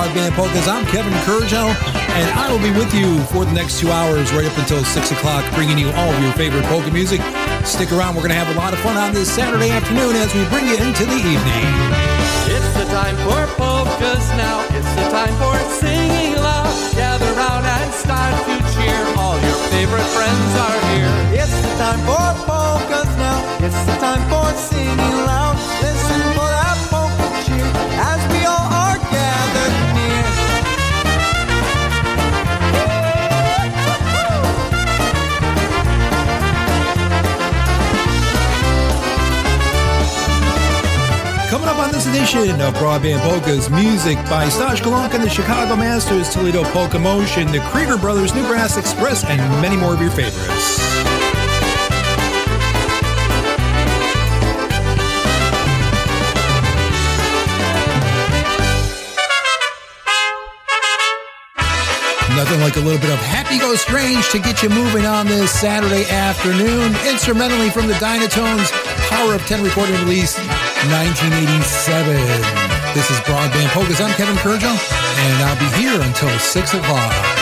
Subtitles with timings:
[0.00, 0.68] Newcastle Radio Polkas.
[0.68, 1.68] I'm Kevin Kurdziel,
[2.16, 5.10] and I will be with you for the next two hours, right up until 6
[5.12, 7.20] o'clock, bringing you all of your favorite polka music.
[7.64, 10.32] Stick around, we're going to have a lot of fun on this Saturday afternoon as
[10.32, 11.64] we bring you into the evening.
[12.48, 14.64] It's the time for polkas now.
[14.72, 16.72] It's the time for singing loud.
[16.96, 19.00] Gather round and start to cheer.
[19.20, 21.12] All your favorite friends are here.
[21.44, 23.38] It's the time for polkas now.
[23.60, 25.56] It's the time for singing loud.
[25.84, 26.29] Listen
[41.60, 45.76] Coming up on this edition of Broadband Polkas, music by Stash Golonka and the Chicago
[45.76, 50.10] Masters, Toledo Polka Motion, the Krieger Brothers, New Brass Express, and many more of your
[50.10, 50.80] favorites.
[62.34, 65.52] Nothing like a little bit of Happy Go Strange to get you moving on this
[65.52, 66.94] Saturday afternoon.
[67.06, 68.72] Instrumentally from the Dynatones,
[69.10, 70.38] Power of 10 recording release
[70.88, 72.16] 1987.
[72.94, 74.00] This is Broadband Polkas.
[74.00, 77.39] I'm Kevin Kurdziel, and I'll be here until 6 o'clock.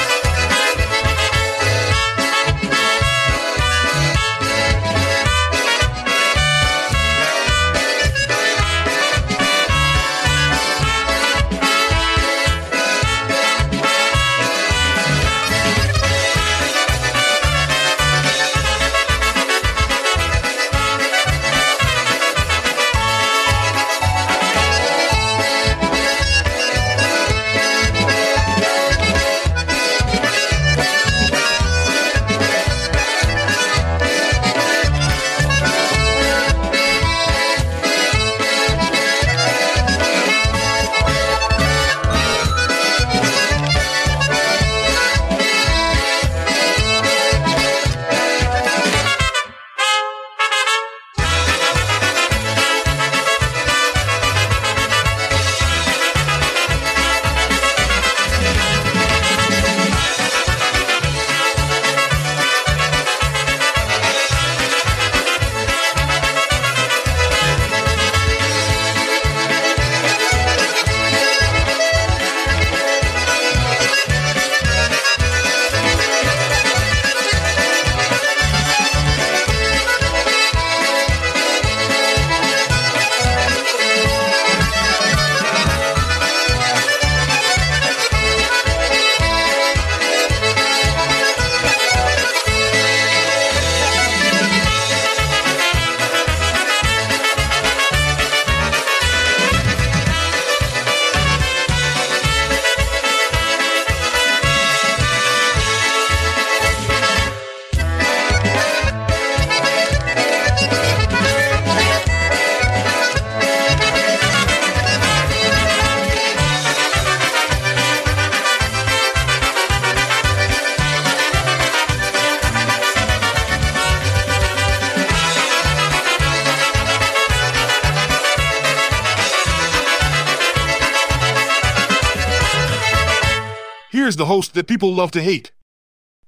[134.19, 135.53] The host that people love to hate.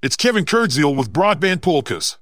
[0.01, 2.19] It's Kevin Kurdziel with Broadband Polkas.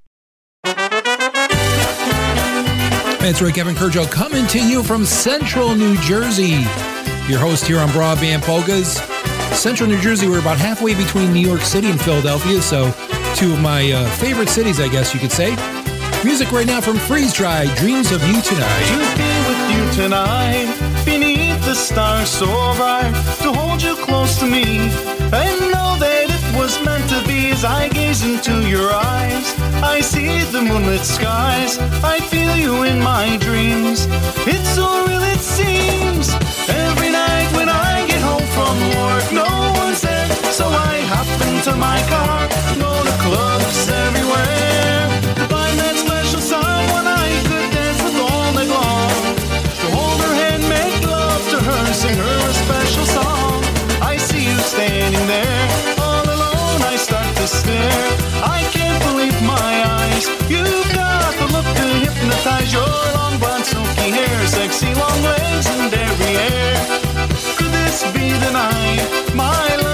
[3.20, 6.64] That's right, Kevin Kurdziel coming to you from Central New Jersey.
[7.28, 8.98] Your host here on Broadband Polkas.
[9.60, 12.90] Central New Jersey, we're about halfway between New York City and Philadelphia, so
[13.36, 15.54] two of my uh, favorite cities, I guess you could say.
[16.24, 18.88] Music right now from Freeze Dried, Dreams of You To Tonight.
[19.18, 20.77] be with you tonight, beneath
[21.68, 23.12] the stars so bright,
[23.42, 24.64] to hold you close to me,
[25.42, 29.46] and know that it was meant to be as I gaze into your eyes.
[29.94, 31.76] I see the moonlit skies,
[32.14, 34.06] I feel you in my dreams.
[34.48, 36.26] It's so real it seems.
[36.86, 39.50] Every night when I get home from work, no
[39.82, 40.28] one's there,
[40.58, 42.48] so I hop into my car,
[42.80, 43.87] go to clubs
[64.58, 66.74] sexy long legs and derriere.
[67.58, 69.87] Could this be the night my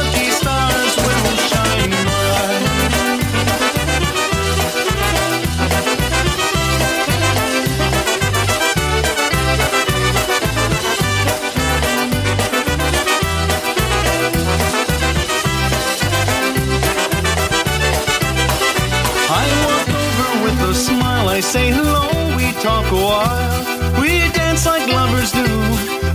[24.65, 25.45] Dance like lovers do.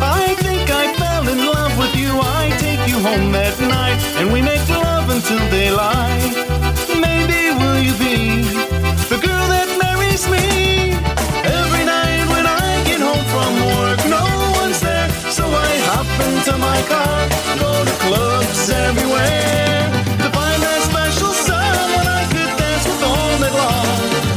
[0.02, 2.10] I think I fell in love with you.
[2.20, 6.34] I take you home at night, and we make love until daylight.
[6.98, 8.42] Maybe will you be
[9.12, 10.94] the girl that marries me?
[11.46, 14.26] Every night when I get home from work, no
[14.62, 17.20] one's there, so I hop into my car,
[17.62, 19.94] go to clubs everywhere
[20.24, 24.29] to find that special someone I could dance with all night long.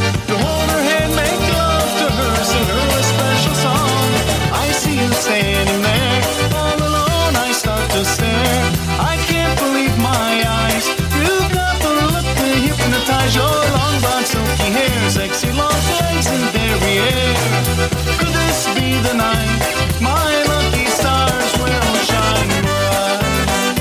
[19.00, 23.72] The night my lucky stars will shine bright?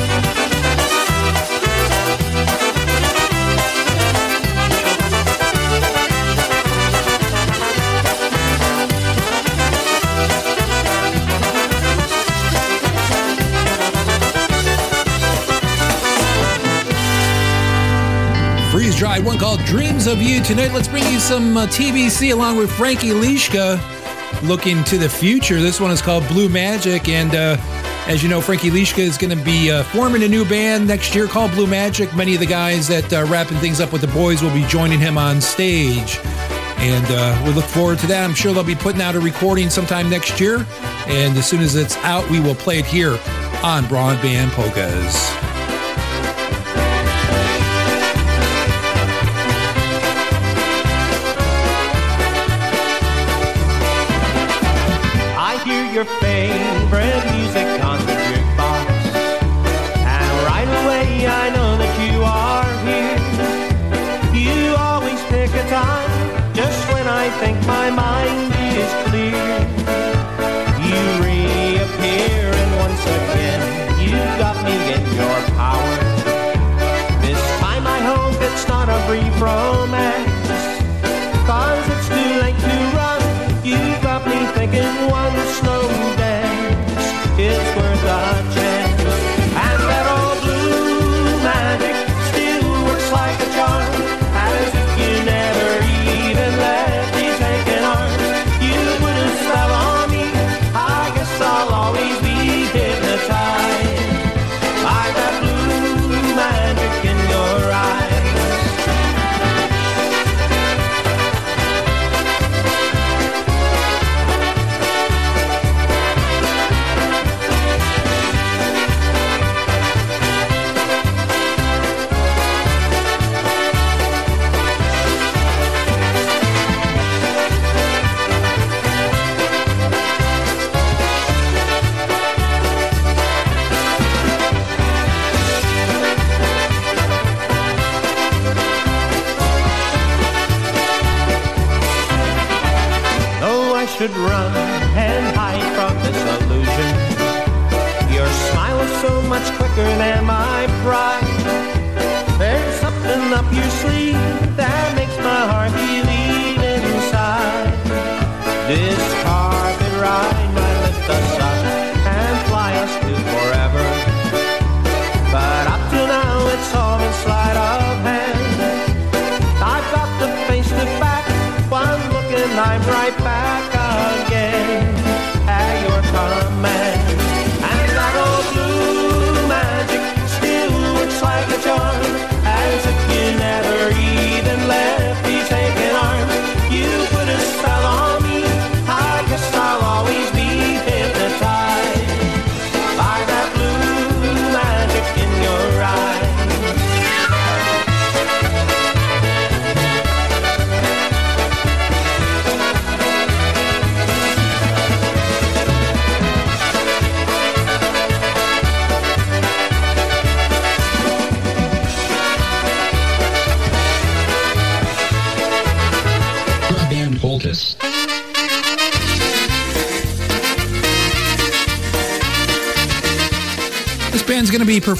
[18.72, 20.42] Freeze dried one called Dreams of You.
[20.42, 24.01] Tonight, let's bring you some uh, TBC along with Frankie Lishka
[24.44, 25.62] looking to the future.
[25.62, 27.10] This one is called Blue Magic.
[27.10, 27.58] And uh,
[28.08, 31.14] as you know, Frankie Lishka is going to be uh, forming a new band next
[31.16, 32.14] year called Blue Magic.
[32.16, 35.00] Many of the guys that are wrapping things up with the boys will be joining
[35.00, 36.20] him on stage.
[36.78, 38.24] And uh, we look forward to that.
[38.24, 40.66] I'm sure they'll be putting out a recording sometime next year.
[41.08, 43.20] And as soon as it's out, we will play it here
[43.64, 45.41] on Broadband Polkas.
[56.02, 56.51] Your favorite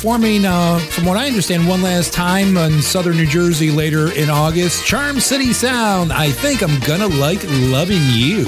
[0.02, 4.32] performing, uh, from what I understand, one last time in southern New Jersey later in
[4.32, 4.84] August.
[4.84, 8.40] Charm City Sound, I think I'm gonna like loving you.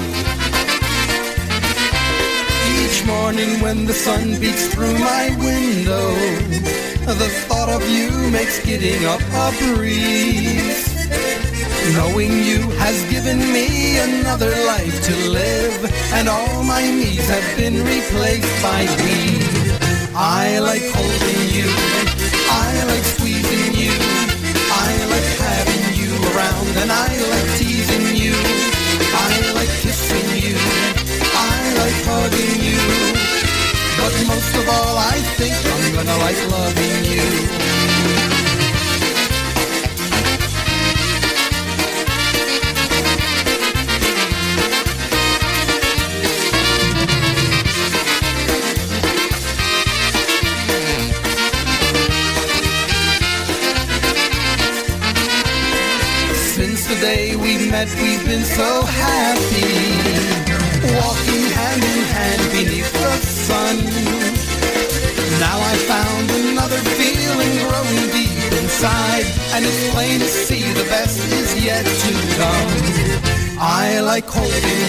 [2.81, 6.15] Each morning when the sun beats through my window,
[7.05, 11.05] the thought of you makes getting up a breeze.
[11.93, 17.75] Knowing you has given me another life to live, and all my needs have been
[17.75, 19.62] replaced by these.
[20.15, 21.65] I like holding you.
[22.45, 23.93] I like squeezing you.
[24.69, 28.33] I like having you around and I like teasing you.
[28.33, 30.55] I like kissing you.
[31.33, 32.81] I like hugging you.
[33.97, 37.82] But most of all, I think I'm gonna like loving you.
[58.43, 59.73] so happy,
[60.99, 63.77] walking hand in hand beneath the sun.
[65.39, 71.19] Now I found another feeling growing deep inside, and it's plain to see the best
[71.31, 73.23] is yet to come.
[73.59, 74.82] I like holding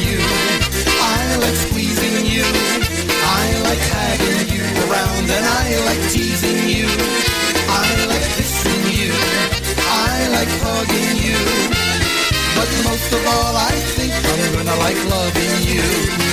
[15.75, 16.24] you.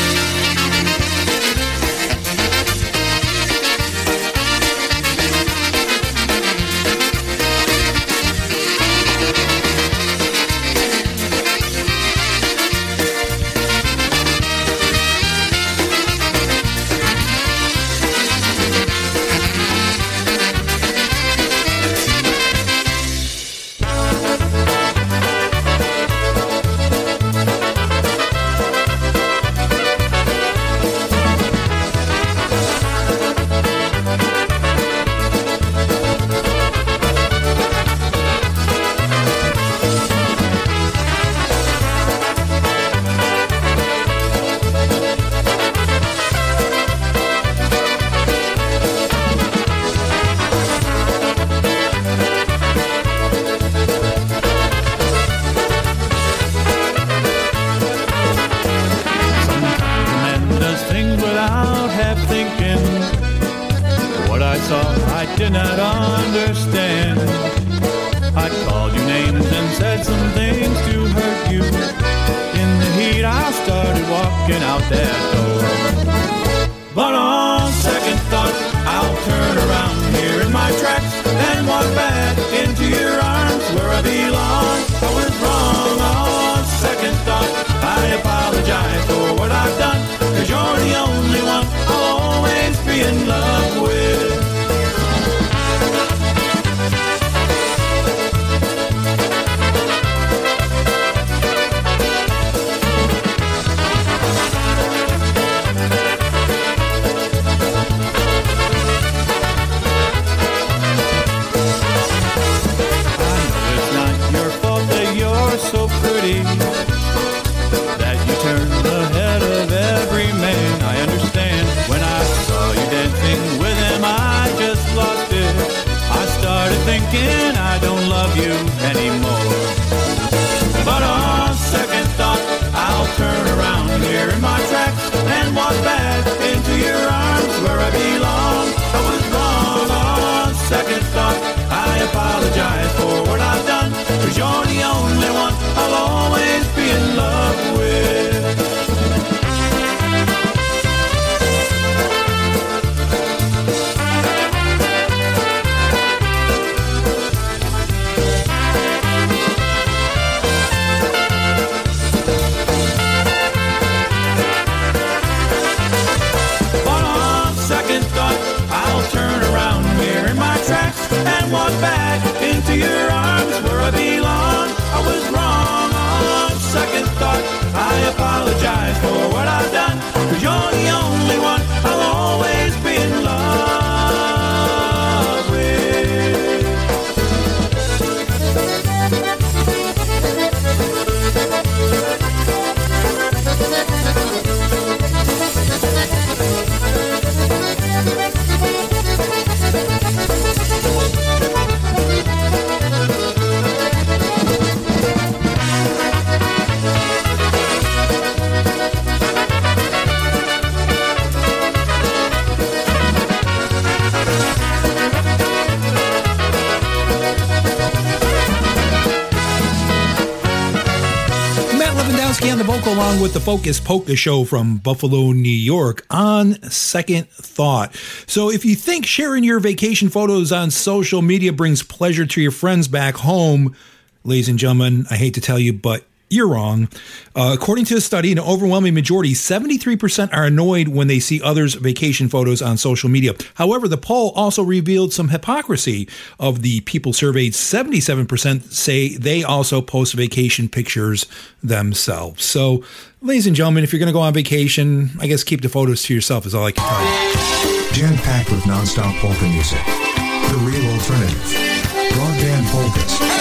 [222.92, 227.96] Along with the Focus Polka Show from Buffalo, New York on Second Thought.
[228.28, 232.52] So if you think sharing your vacation photos on social media brings pleasure to your
[232.52, 233.78] friends back home,
[234.26, 236.88] ladies and gentlemen, I hate to tell you, but you're wrong.
[237.36, 241.76] Uh, according to a study, an overwhelming majority, 73%, are annoyed when they see others'
[241.76, 243.34] vacation photos on social media.
[243.56, 246.08] However, the poll also revealed some hypocrisy.
[246.40, 251.26] Of the people surveyed, 77% say they also post vacation pictures
[251.62, 252.44] themselves.
[252.46, 252.84] So,
[253.22, 256.04] ladies and gentlemen, if you're going to go on vacation, I guess keep the photos
[256.04, 257.92] to yourself, is all I can tell you.
[257.92, 259.84] Jam packed with non-stop polka music.
[259.86, 261.72] The real alternative.
[262.14, 263.41] Broadband polkas.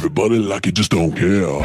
[0.00, 1.60] Everybody like you just don't care.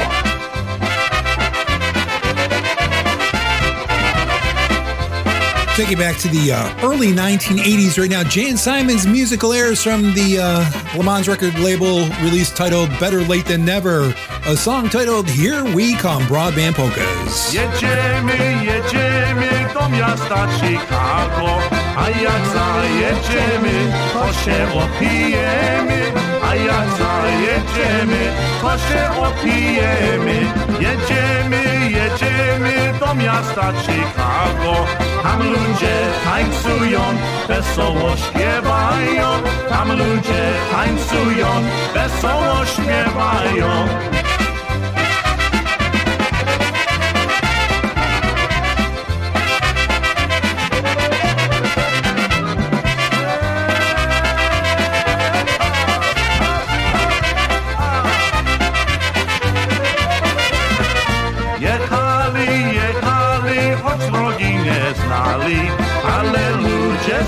[5.77, 8.24] Take it back to the uh, early 1980s right now.
[8.24, 13.46] Jan Simon's musical airs from the uh, Le Mans record label release titled Better Late
[13.46, 14.13] Than Never.
[14.46, 17.54] A song titled Here We Come, Broadband Polkas.
[17.54, 21.62] Jedziemy, jedziemy do miasta Chicago,
[21.96, 26.35] a jak zajedziemy, to się opijemy.
[26.56, 30.39] A jak zajedziemy, to się opijemy.
[30.80, 34.86] Jedziemy, jedziemy do miasta Chicago.
[35.24, 37.02] Tam ludzie tańcują,
[37.48, 39.28] wesoło śpiewają.
[39.70, 41.48] Tam ludzie tańcują,
[41.94, 43.88] wesoło śpiewają.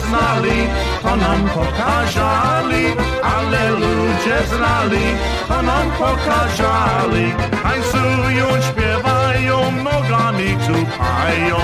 [0.07, 0.69] Znali,
[1.01, 2.85] to nam pokazali,
[3.23, 5.05] ale ludzie znali,
[5.47, 7.33] to nam pokazali.
[7.63, 11.57] Tańcują, śpiewają, nogami tupają,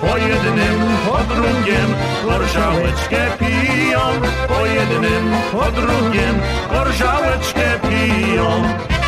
[0.00, 1.88] po jednym, po drugim,
[2.24, 4.00] gorzałeczkę piją,
[4.48, 6.34] po jednym, po drugim,
[6.72, 8.99] gorzałeczkę piją.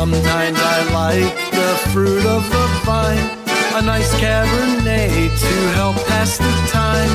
[0.00, 3.20] Sometimes I like the fruit of the vine,
[3.76, 7.12] a nice cabernet to help pass the time.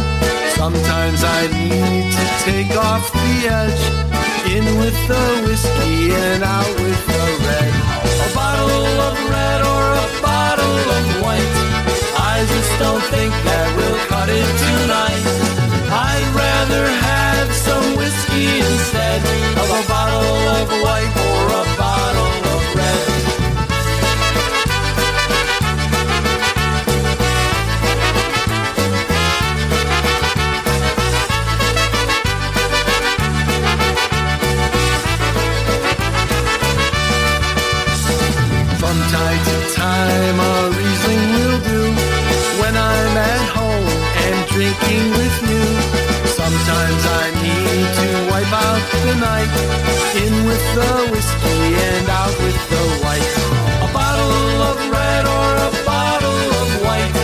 [0.54, 3.84] Sometimes I need to take off the edge,
[4.54, 7.74] in with the whiskey and out with the red.
[8.21, 11.54] A bottle of red or a bottle of white.
[12.21, 15.26] I just don't think that we'll cut it tonight.
[15.89, 19.26] I'd rather have some whiskey instead
[19.58, 21.35] of a bottle of white
[50.76, 53.36] the whiskey and out with the white.
[53.88, 57.16] A bottle of red or a bottle of white.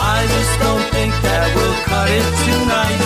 [0.00, 3.05] I just don't think that will cut it tonight.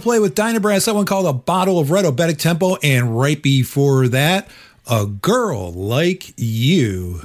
[0.00, 4.08] Play with Dynabrass, that one called A Bottle of Red Obetic Tempo, and right before
[4.08, 4.48] that,
[4.90, 7.22] A Girl Like You.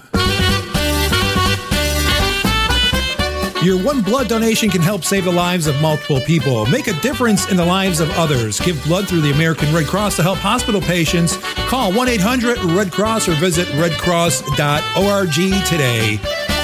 [3.65, 6.67] Your one blood donation can help save the lives of multiple people.
[6.67, 8.59] Make a difference in the lives of others.
[8.59, 11.37] Give blood through the American Red Cross to help hospital patients.
[11.67, 15.33] Call 1 800 Red Cross or visit redcross.org
[15.65, 16.19] today.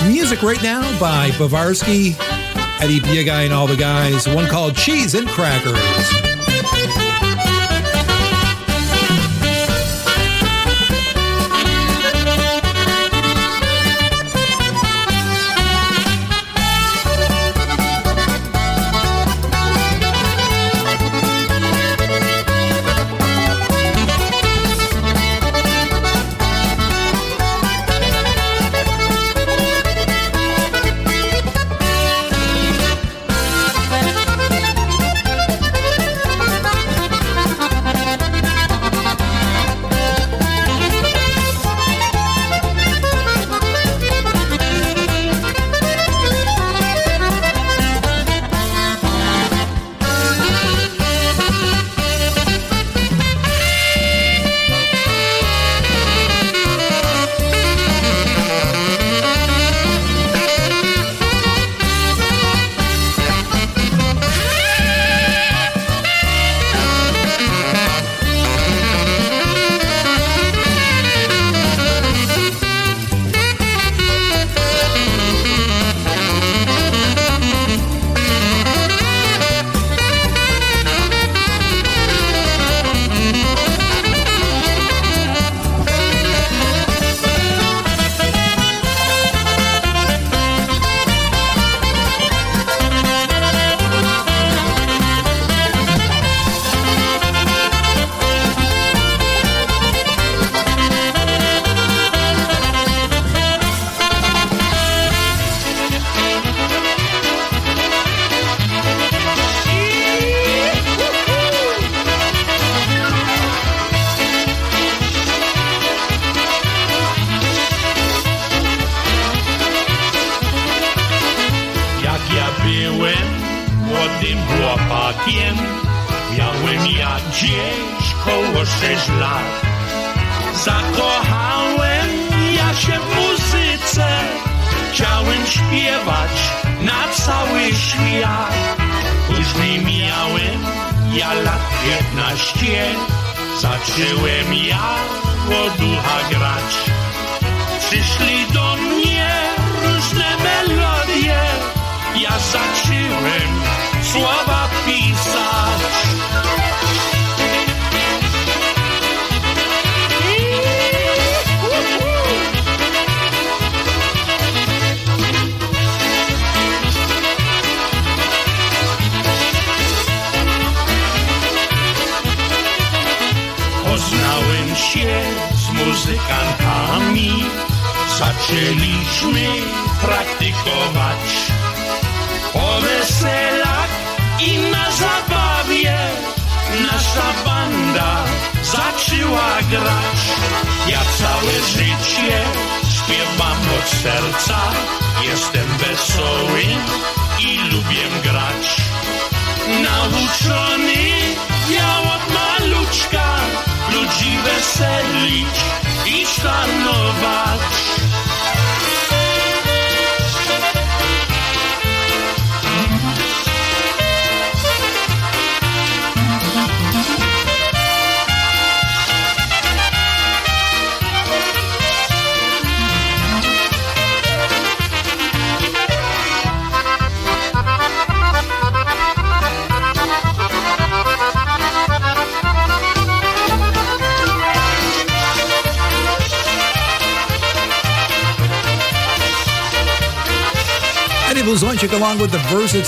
[0.07, 2.15] Music right now by Bavarsky,
[2.81, 4.27] Eddie Biagai, and all the guys.
[4.27, 6.30] One called Cheese and Crackers.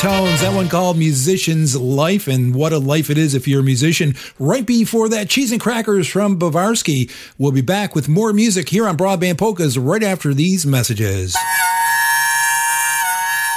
[0.04, 0.42] Versatones.
[0.42, 4.16] That one called Musician's Life, and what a life it is if you're a musician.
[4.38, 7.10] Right before that, Cheese and Crackers from Bavarsky.
[7.38, 11.38] We'll be back with more music here on Broadband Polkas right after these messages.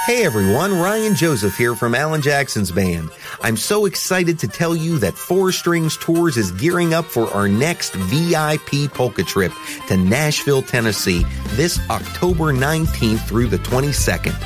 [0.06, 3.10] Hey everyone, Ryan Joseph here from Alan Jackson's band.
[3.42, 7.48] I'm so excited to tell you that Four Strings Tours is gearing up for our
[7.48, 9.50] next VIP polka trip
[9.88, 11.24] to Nashville, Tennessee
[11.56, 14.40] this October 19th through the 22nd.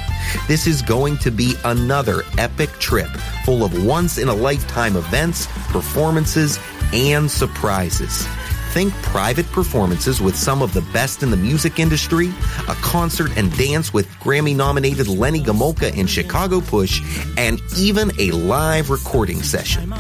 [0.48, 3.08] This is going to be another epic trip
[3.44, 6.58] full of once in a lifetime events, performances,
[6.92, 8.26] and surprises.
[8.70, 12.32] Think private performances with some of the best in the music industry,
[12.68, 17.02] a concert and dance with Grammy nominated Lenny Gomulka and Chicago Push,
[17.36, 19.92] and even a live recording session.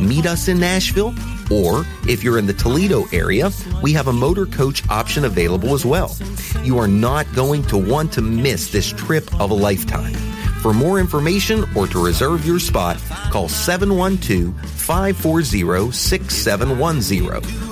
[0.00, 1.12] Meet us in Nashville,
[1.50, 3.50] or if you're in the Toledo area,
[3.82, 6.16] we have a motor coach option available as well.
[6.62, 10.14] You are not going to want to miss this trip of a lifetime.
[10.62, 12.98] For more information or to reserve your spot,
[13.32, 17.71] call 712 540 6710.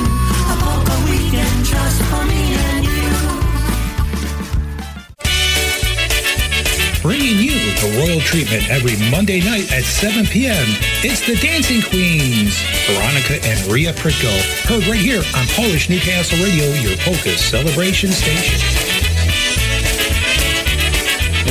[7.01, 10.67] Bringing you the royal treatment every Monday night at 7 p.m.
[11.01, 14.29] It's the Dancing Queens, Veronica and Ria Pritko.
[14.69, 18.53] Heard right here on Polish Newcastle Radio, your polka celebration station.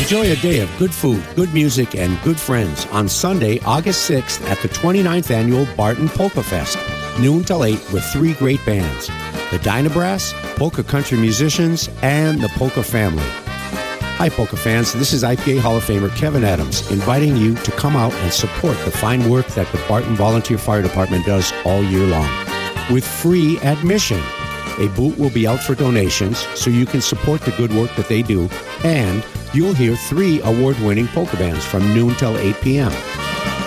[0.01, 4.41] Enjoy a day of good food, good music, and good friends on Sunday, August 6th
[4.49, 6.79] at the 29th annual Barton Polka Fest,
[7.19, 9.09] noon till 8 with three great bands
[9.51, 13.50] the Dynabrass, Polka Country Musicians, and the Polka Family.
[14.21, 14.93] Hi, Polka fans.
[14.93, 18.77] This is IPA Hall of Famer Kevin Adams inviting you to come out and support
[18.85, 22.29] the fine work that the Barton Volunteer Fire Department does all year long.
[22.93, 24.21] With free admission,
[24.79, 28.09] a boot will be out for donations so you can support the good work that
[28.09, 28.51] they do,
[28.85, 32.93] and you'll hear three award winning polka bands from noon till 8 p.m.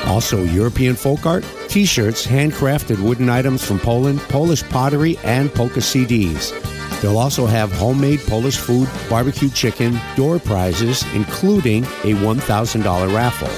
[0.06, 5.80] Also, European folk art, t shirts, handcrafted wooden items from Poland, Polish pottery, and polka
[5.80, 6.54] CDs.
[7.04, 13.50] They'll also have homemade Polish food, barbecue chicken, door prizes, including a $1,000 raffle.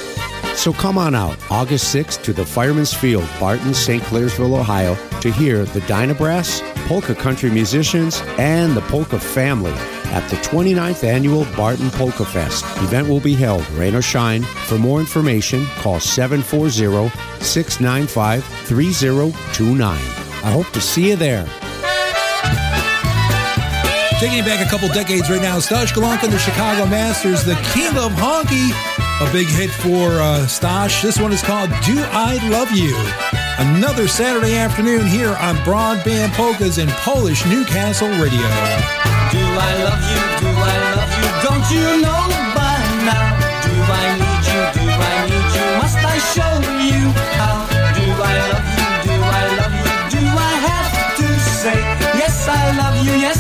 [0.56, 4.02] So come on out August 6th to the Fireman's Field, Barton, St.
[4.02, 9.74] Clairsville, Ohio, to hear the Dynabrass, Polka Country Musicians, and the Polka Family
[10.06, 12.66] at the 29th Annual Barton Polka Fest.
[12.82, 14.42] Event will be held, rain or shine.
[14.42, 19.84] For more information, call 740 695 3029.
[19.84, 21.48] I hope to see you there.
[24.20, 27.56] Taking it back a couple decades right now, Stash Golonka and the Chicago Masters, the
[27.76, 28.72] King of Honky,
[29.20, 31.02] a big hit for uh, Stash.
[31.02, 32.96] This one is called Do I Love You?
[33.60, 38.48] Another Saturday afternoon here on Broadband Polkas in Polish Newcastle Radio.
[39.36, 40.22] Do I love you?
[40.40, 41.28] Do I love you?
[41.44, 42.24] Don't you know
[42.56, 43.36] by now?
[43.68, 44.64] Do I need you?
[44.80, 45.68] Do I need you?
[45.84, 47.68] Must I show you how?
[48.00, 49.12] Do I love you?
[49.12, 50.20] Do I love you?
[50.20, 51.76] Do I have to say
[52.16, 52.48] yes?
[52.48, 53.12] I love you.
[53.12, 53.40] Yes,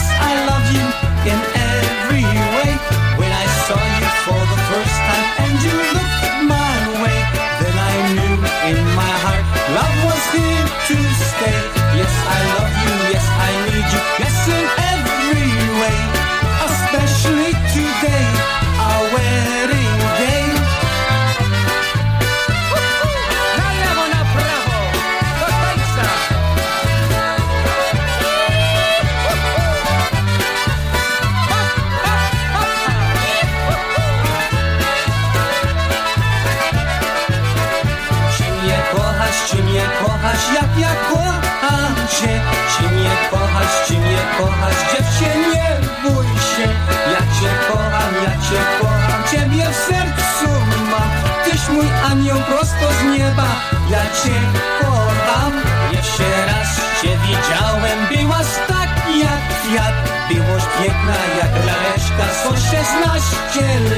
[44.65, 45.69] kochasz, dziewczę nie
[46.03, 46.67] bój się.
[47.11, 50.49] Ja cię kocham, ja cię kocham, ciebie w sercu
[50.91, 51.09] mam
[51.45, 53.47] Tyś mój anioł prosto z nieba,
[53.89, 54.39] ja cię
[54.81, 55.53] kocham.
[55.91, 58.89] Jeszcze raz cię widziałem, byłaś tak
[59.23, 59.93] jak kwiat
[60.29, 63.37] Byłość piękna jak laleczka, są 16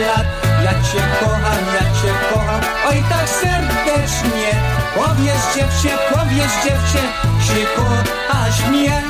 [0.07, 0.27] lat.
[0.63, 4.51] Ja cię kocham, ja cię kocham, oj tak serdecznie.
[4.95, 6.99] Powiedz dziewczę, powiedz dziewczę,
[7.47, 9.01] czy kochasz mnie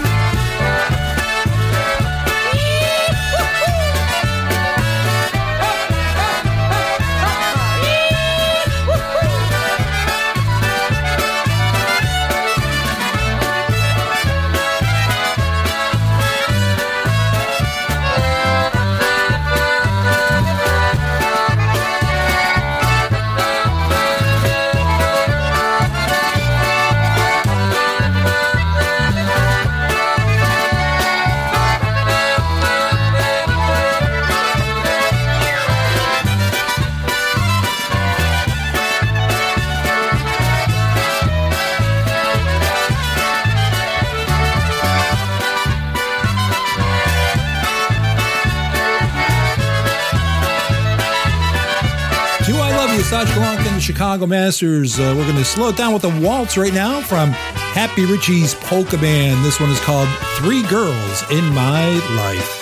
[53.87, 54.99] Chicago Masters.
[54.99, 58.53] Uh, we're going to slow it down with a waltz right now from Happy Richie's
[58.55, 59.45] Polka Band.
[59.45, 62.56] This one is called Three Girls in My Life.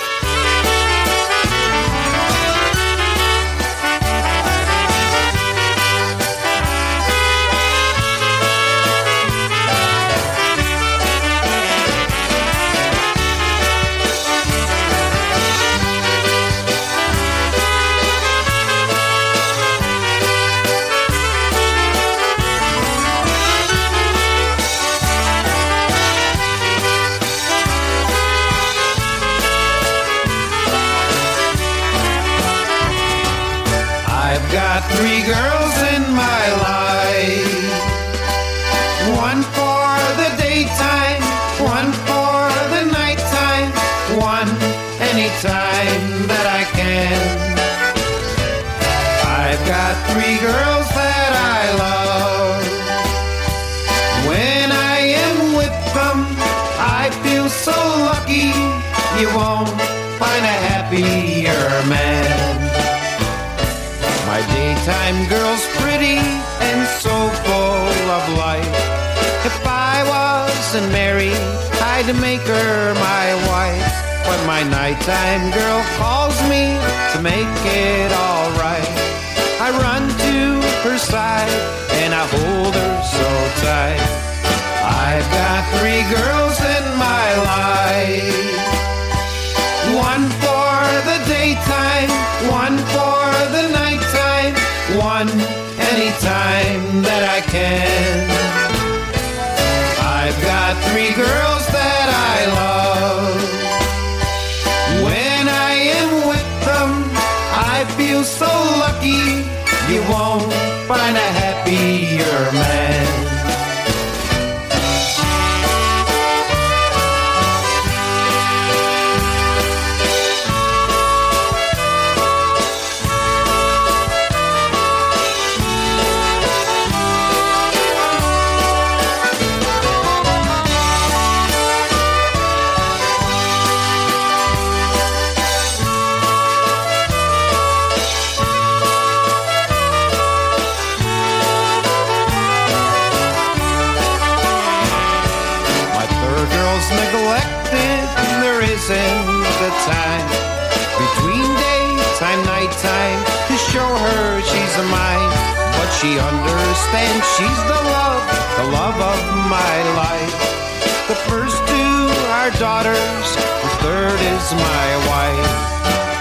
[162.46, 165.52] Are daughters, the third is my wife.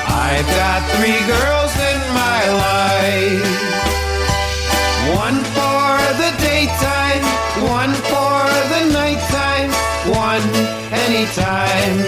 [0.08, 3.44] I've got three girls in my life.
[5.20, 5.90] One for
[6.22, 7.24] the daytime,
[7.68, 8.40] one for
[8.72, 9.70] the nighttime,
[10.08, 10.48] one
[10.92, 12.03] anytime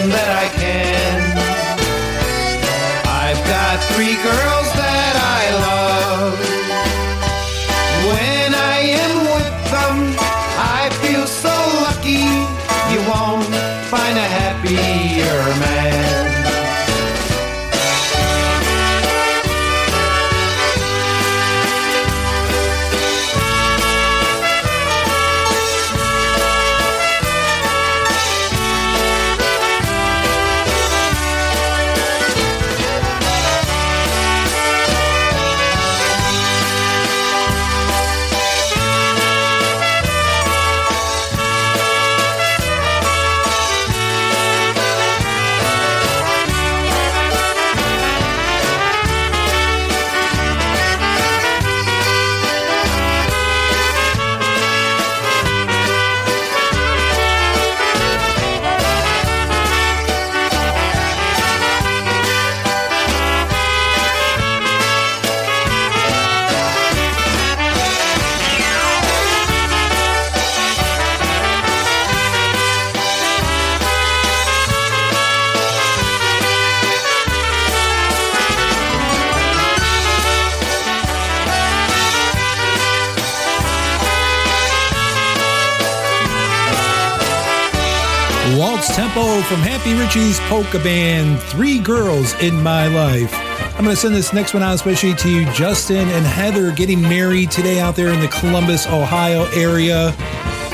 [89.95, 93.33] Richie's Polka Band, Three Girls in My Life.
[93.77, 97.01] I'm going to send this next one out especially to you, Justin and Heather, getting
[97.03, 100.15] married today out there in the Columbus, Ohio area.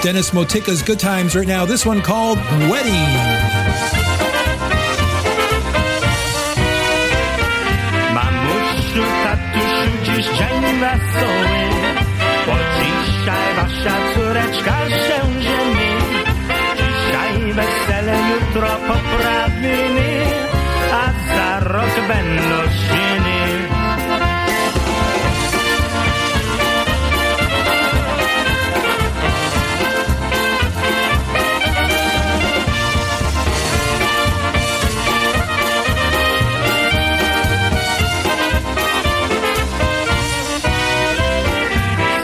[0.03, 1.65] Dennis Motika's Good Times right now.
[1.65, 2.39] This one called
[2.71, 2.93] Wedding.
[13.03, 15.22] Dzisiaj wasza córeczka się
[18.53, 20.13] jutro poprawiny,
[20.93, 22.63] a za rok będą.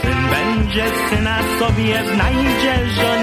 [0.02, 3.17] Syn będzie syna sobie znajdzie żonę.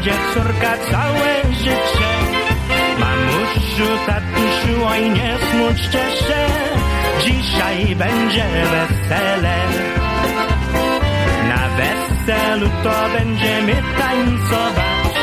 [0.00, 2.10] Będzie córka całe życie.
[2.98, 6.46] Mamusiu, tatusiu, oj nie smućcie się.
[7.24, 9.56] Dzisiaj będzie wesele.
[11.48, 15.14] Na weselu to będziemy tańcować.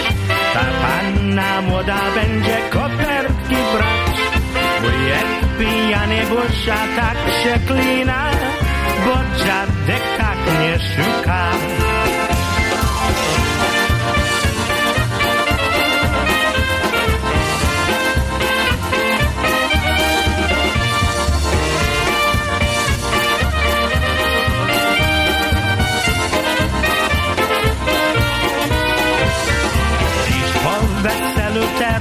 [0.53, 4.17] Ta panna młoda będzie kopertki brać.
[4.81, 8.31] Wujek pijany burza tak się klina,
[9.05, 11.51] bo dziadek tak nie szuka.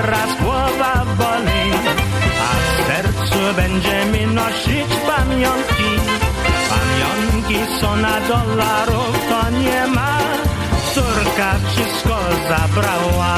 [0.07, 1.65] Teraz głowa boli,
[2.47, 5.91] a w sercu będziemy nosić pamiątki.
[6.71, 10.19] Pamiątki są na dolarów, to nie ma,
[10.95, 13.37] córka wszystko zabrała.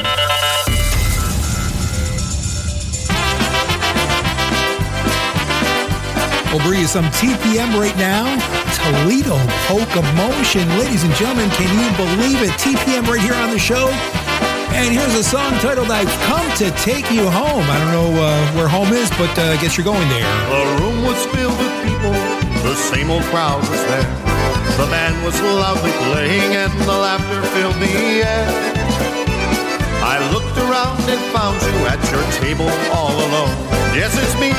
[6.48, 8.40] We'll bring you some TPM right now.
[8.72, 9.38] Toledo
[9.68, 10.70] Polka Motion.
[10.80, 12.52] Ladies and gentlemen, can you believe it?
[12.52, 13.90] TPM right here on the show.
[14.72, 17.70] And here's a song titled I've Come to Take You Home.
[17.70, 20.24] I don't know uh, where home is, but uh, I guess you're going there.
[20.24, 22.14] The room was filled with people,
[22.64, 24.10] the same old crowd was there.
[24.80, 28.48] The band was loudly playing and the laughter filled the air.
[30.04, 33.56] I looked around and found you at your table all alone.
[33.96, 34.52] Yes, it's me,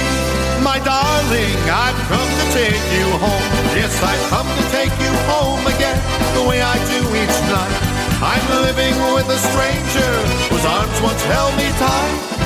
[0.65, 1.57] my darling.
[1.69, 3.47] I've come to take you home.
[3.77, 5.99] Yes, I've come to take you home again,
[6.37, 7.75] the way I do each night.
[8.21, 10.13] I'm living with a stranger
[10.53, 12.41] whose arms once held me tight.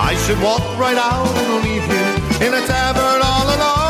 [0.00, 2.06] I should walk right out and leave you
[2.46, 3.81] in a tavern all alone.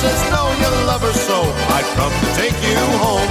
[0.00, 1.42] Says no, you love her so.
[1.68, 3.28] I've come to take you home.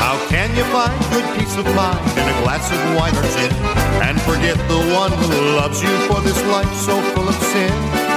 [0.00, 3.52] How can you find good peace of mind in a glass of wine or gin
[4.02, 8.07] and forget the one who loves you for this life so full of sin?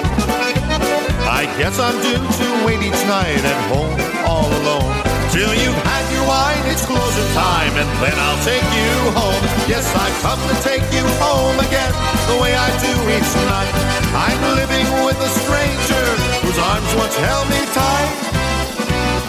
[1.42, 3.98] I guess I'm due to wait each night at home
[4.30, 4.94] all alone.
[5.34, 9.42] Till you've had your wine, it's closing time, and then I'll take you home.
[9.66, 11.89] Yes, I've come to take you home again,
[12.30, 13.74] the way I do each night.
[14.14, 16.06] I'm living with a stranger
[16.46, 18.32] whose arms once held me tight.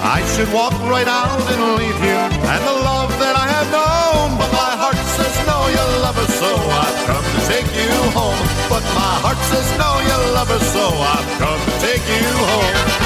[0.04, 4.36] I should walk right out and leave you and the love that I have known.
[4.36, 8.36] But my heart says no, you love her so I've come to take you home.
[8.68, 13.01] But my heart says no, you love her so I've come to take you home.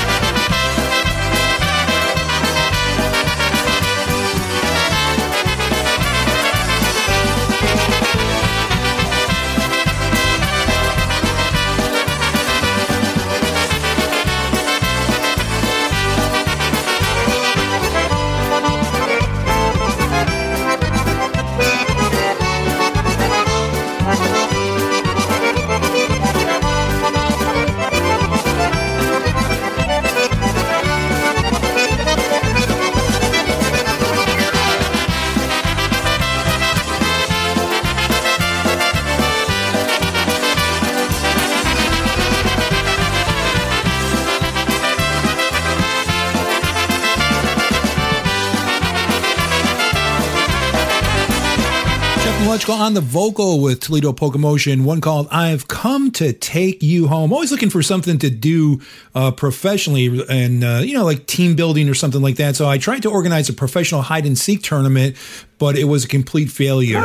[52.75, 57.33] On the vocal with Toledo Polka Motion, one called I've Come to Take You Home.
[57.33, 58.81] Always looking for something to do
[59.15, 62.57] uh, professionally and, uh, you know, like team building or something like that.
[62.57, 65.17] So I tried to organize a professional hide and seek tournament,
[65.59, 67.03] but it was a complete failure.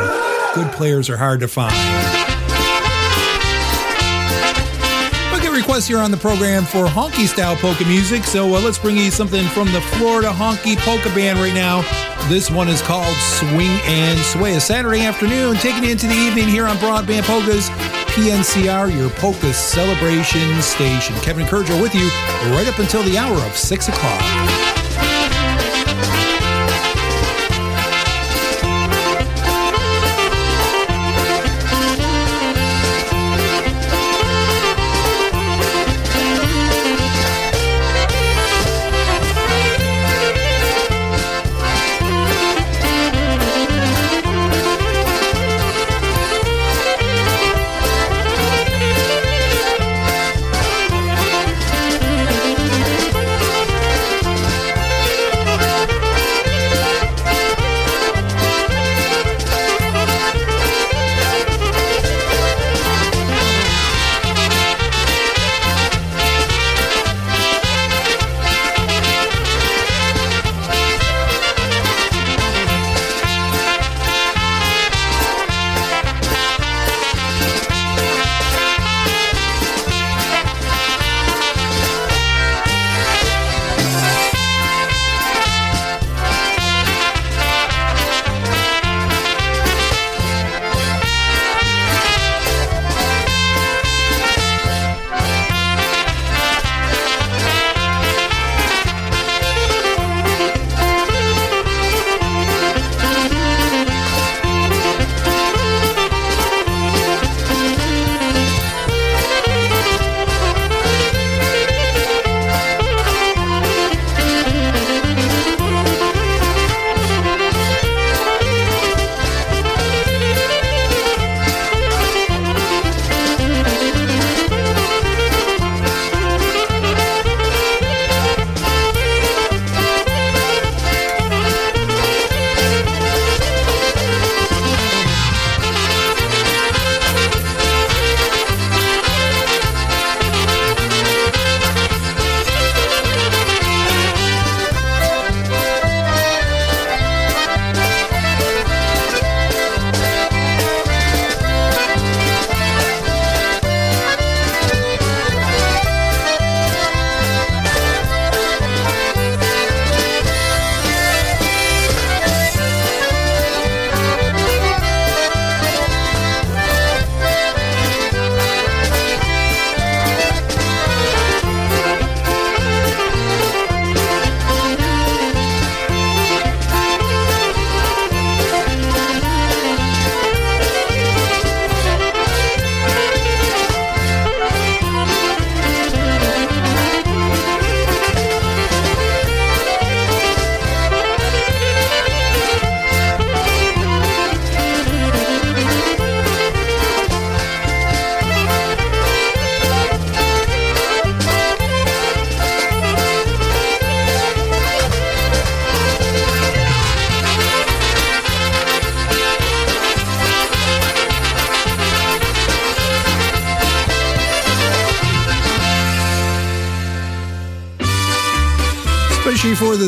[0.54, 1.72] Good players are hard to find.
[5.54, 8.24] Requests here on the program for honky style polka music.
[8.24, 12.11] So uh, let's bring you something from the Florida Honky Polka Band right now.
[12.28, 14.54] This one is called Swing and Sway.
[14.54, 17.68] A Saturday afternoon, taking into the evening here on Broadband Polkas,
[18.14, 21.16] PNCR, your polka celebration station.
[21.16, 22.08] Kevin Kurdziel with you
[22.54, 24.61] right up until the hour of 6 o'clock.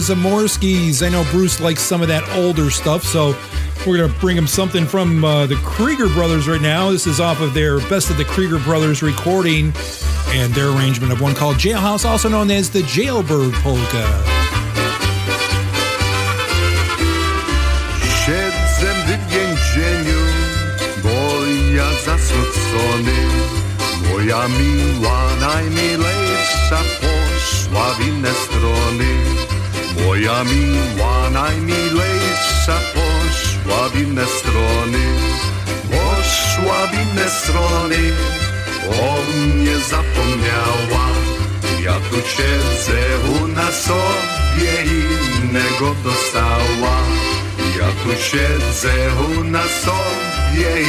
[0.05, 1.02] Zamorskis.
[1.02, 3.34] I know Bruce likes some of that older stuff, so
[3.86, 6.90] we're going to bring him something from uh, the Krieger Brothers right now.
[6.90, 9.72] This is off of their Best of the Krieger Brothers recording
[10.28, 14.05] and their arrangement of one called Jailhouse, also known as the Jailbird Polka.
[18.26, 20.20] Siedzę w więzieniu,
[21.02, 21.44] bo
[21.74, 23.18] ja zasmucony.
[24.11, 29.53] Moja miła, najmilejsza poszła w inne strony.
[30.03, 35.05] Moja miła, najmilejsza poszła w inne strony.
[35.90, 38.12] Poszła w inne strony,
[38.88, 41.07] o mnie zapomniała.
[41.84, 43.01] Ja tu siedzę,
[43.42, 46.97] ona sobie innego dostała.
[47.78, 48.95] Ja tu siedzę,
[49.40, 50.82] ona sobie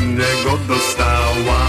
[0.00, 1.67] innego dostała.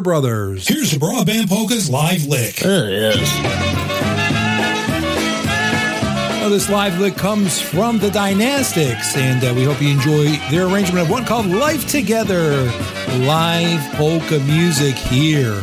[0.00, 0.68] The Krieger Brothers.
[0.68, 2.56] Here's the Broadband Polka's live lick.
[2.56, 3.30] There it is.
[6.40, 10.66] Well, this live lick comes from the Dynastics, and uh, we hope you enjoy their
[10.66, 12.64] arrangement of one called Life Together.
[13.20, 15.60] Live polka music here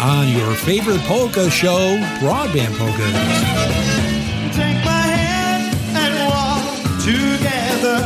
[0.00, 3.08] on your favorite polka show, Broadband Polka.
[4.52, 6.64] Take my hand and walk
[7.02, 7.98] together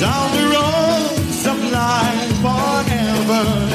[0.00, 3.73] down the roads of life forever.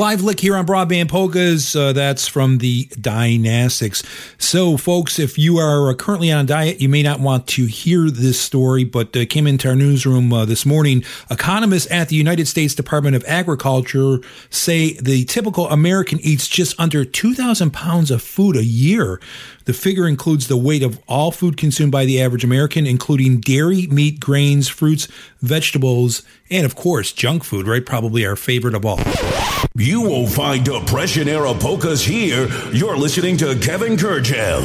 [0.00, 1.76] Live lick here on Broadband Polkas.
[1.76, 4.02] Uh, that's from the Dynastics.
[4.38, 7.66] So, folks, if you are uh, currently on a diet, you may not want to
[7.66, 11.04] hear this story, but uh, came into our newsroom uh, this morning.
[11.30, 17.04] Economists at the United States Department of Agriculture say the typical American eats just under
[17.04, 19.20] 2,000 pounds of food a year.
[19.66, 23.86] The figure includes the weight of all food consumed by the average American, including dairy,
[23.88, 25.08] meat, grains, fruits,
[25.42, 27.84] vegetables, and of course, junk food, right?
[27.84, 28.98] Probably our favorite of all.
[29.74, 32.48] You won't find Depression era polkas here.
[32.72, 34.62] You're listening to Kevin Kurdziel.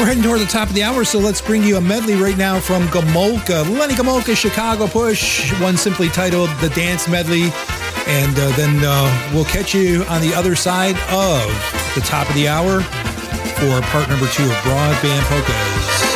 [0.00, 2.36] We're heading toward the top of the hour, so let's bring you a medley right
[2.36, 3.62] now from Gomulka.
[3.78, 7.52] Lenny Gomulka, Chicago Push, one simply titled The Dance Medley.
[8.06, 11.48] And uh, then uh, we'll catch you on the other side of
[11.94, 16.13] the top of the hour for part number two of Broadband Polkas.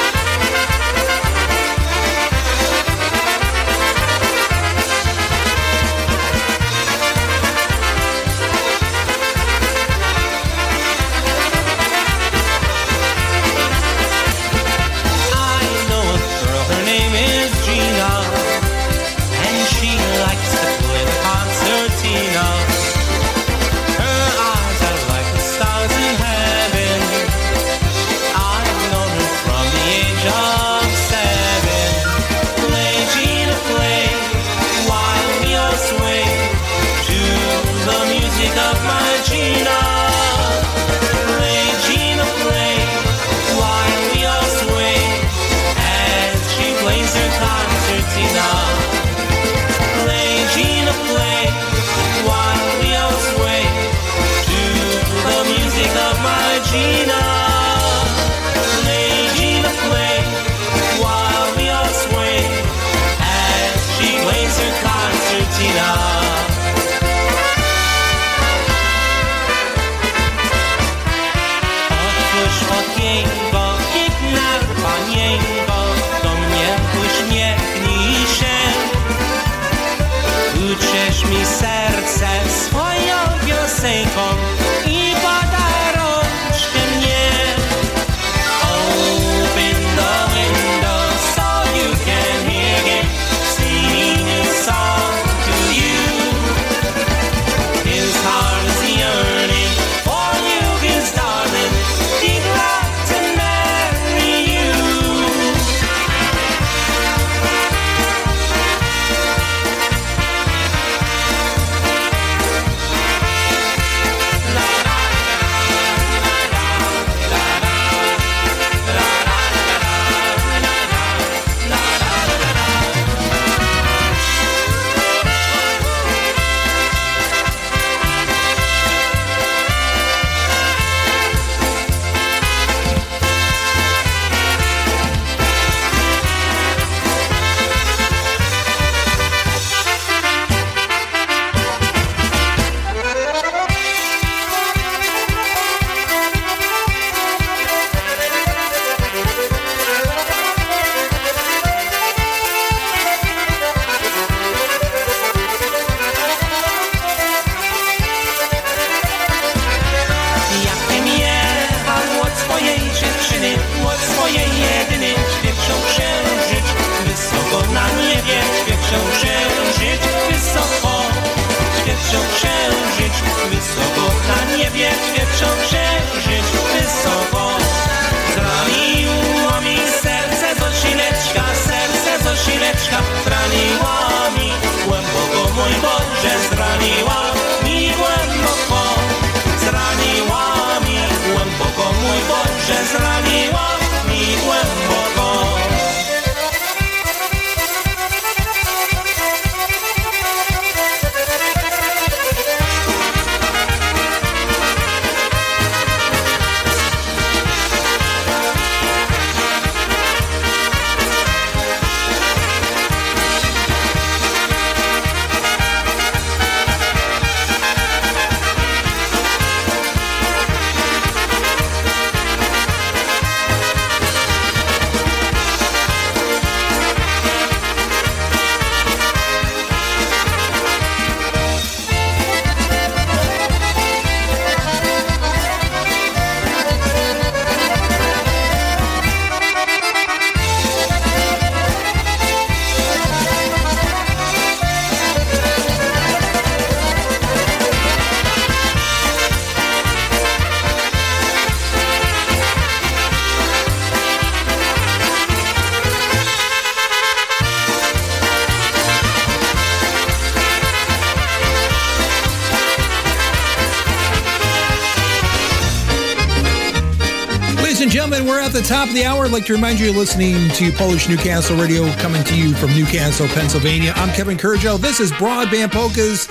[268.69, 269.25] Top of the hour.
[269.25, 272.69] I'd like to remind you you're listening to Polish Newcastle Radio coming to you from
[272.75, 273.95] Newcastle, Pennsylvania.
[273.97, 274.79] I'm Kevin Kurdziel.
[274.79, 276.29] This is Broadband Polkas.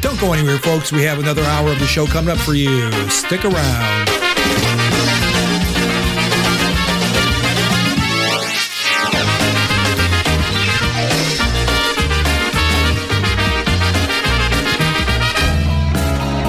[0.00, 0.90] Don't go anywhere, folks.
[0.90, 2.90] We have another hour of the show coming up for you.
[3.08, 4.08] Stick around.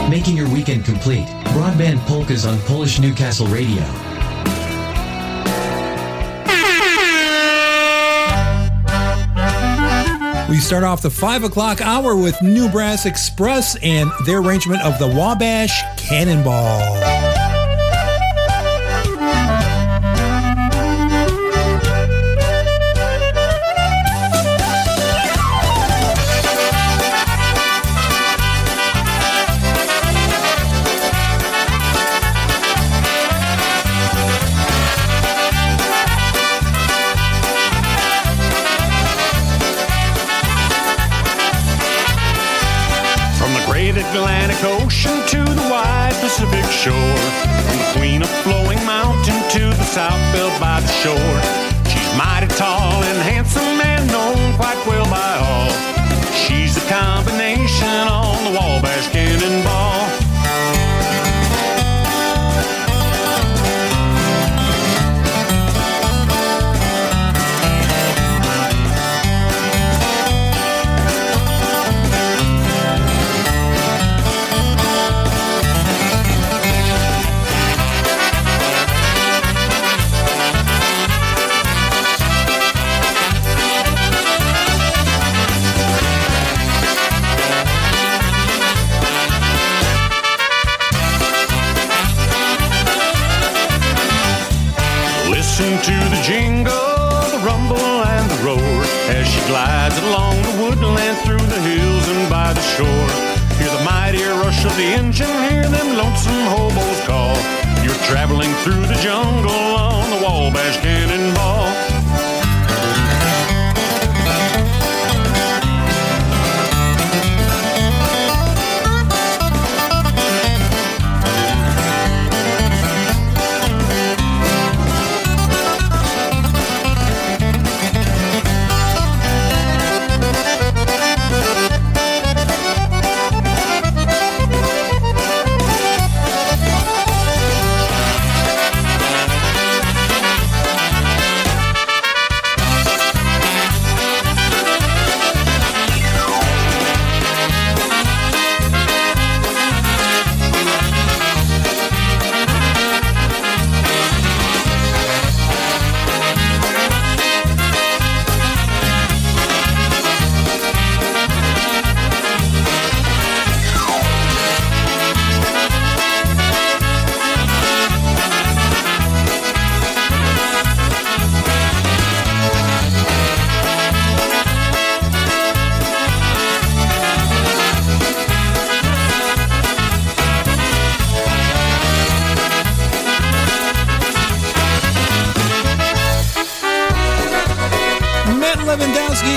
[0.09, 1.27] Making your weekend complete.
[1.53, 3.83] Broadband polkas on Polish Newcastle Radio.
[10.49, 14.97] We start off the 5 o'clock hour with New Brass Express and their arrangement of
[14.97, 17.18] the Wabash Cannonball.
[46.83, 46.93] Shore.
[46.93, 51.38] From the queen of flowing mountain to the south built by the shore.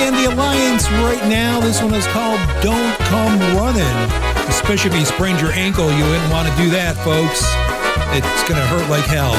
[0.03, 1.61] And the Alliance right now.
[1.61, 3.96] This one is called Don't Come Running.
[4.48, 7.42] Especially if you sprained your ankle, you wouldn't want to do that, folks.
[8.11, 9.32] It's going to hurt like hell.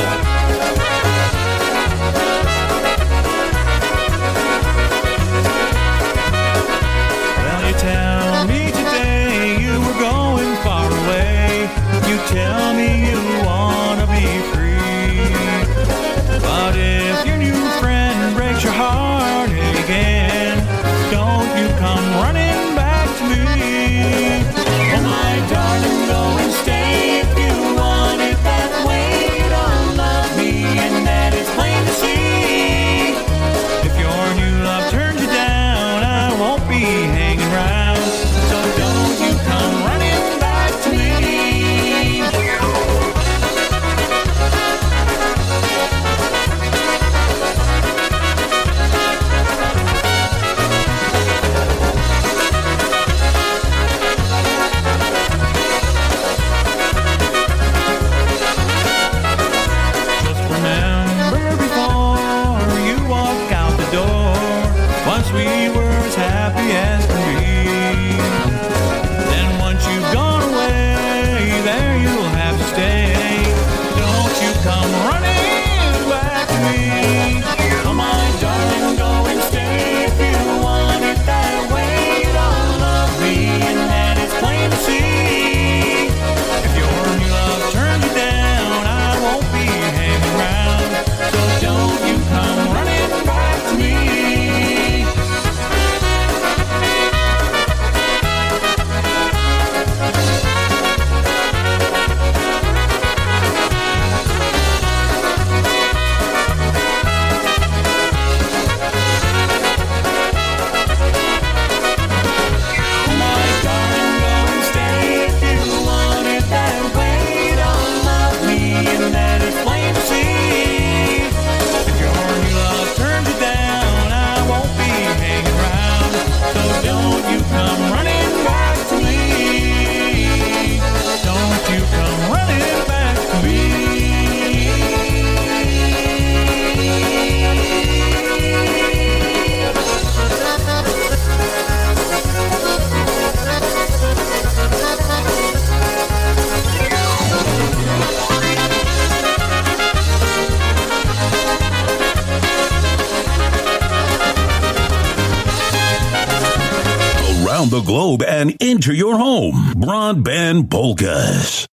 [158.84, 159.54] And into your home.
[159.76, 161.68] Broadband Polkas.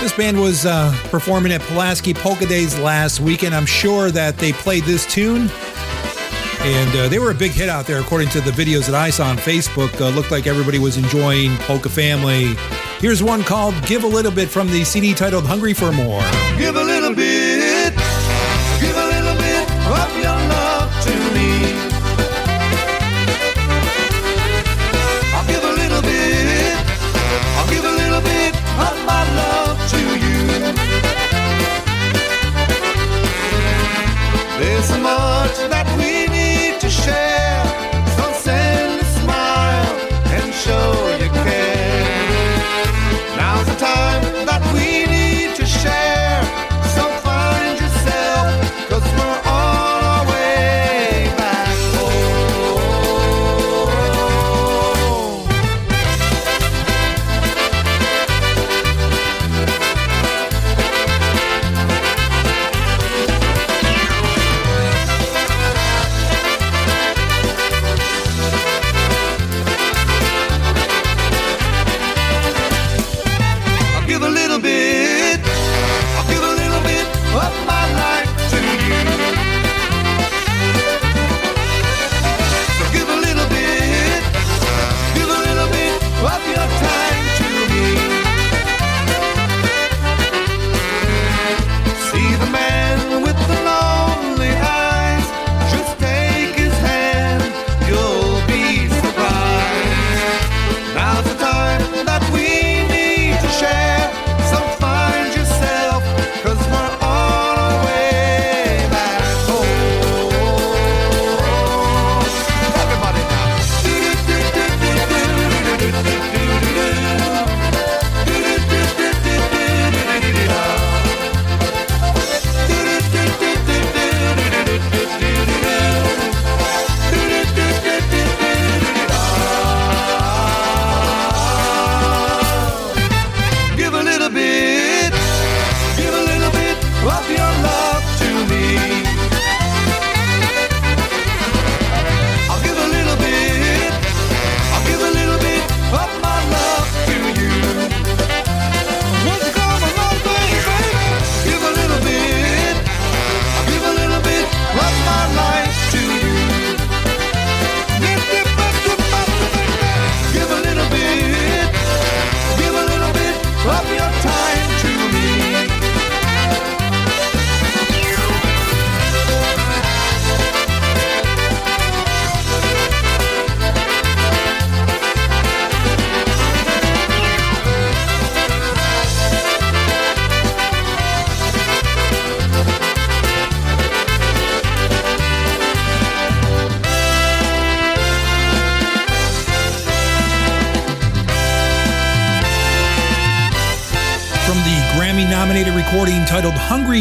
[0.00, 3.54] This band was uh, performing at Pulaski Polka Days last weekend.
[3.54, 5.50] I'm sure that they played this tune.
[6.60, 9.10] And uh, they were a big hit out there, according to the videos that I
[9.10, 10.00] saw on Facebook.
[10.00, 12.54] Uh, looked like everybody was enjoying Polka Family.
[12.98, 16.22] Here's one called Give a Little Bit from the CD titled Hungry for More.
[16.56, 17.94] Give a little bit,
[18.80, 20.55] give a little bit of your love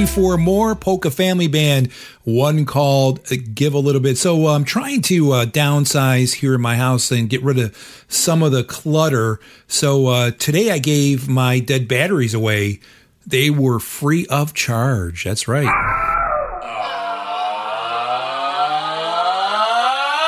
[0.05, 1.91] For More Polka Family Band,
[2.23, 3.19] one called
[3.53, 4.17] Give a Little Bit.
[4.17, 8.05] So uh, I'm trying to uh, downsize here in my house and get rid of
[8.07, 9.39] some of the clutter.
[9.67, 12.79] So uh, today I gave my dead batteries away.
[13.27, 15.25] They were free of charge.
[15.25, 15.63] That's right.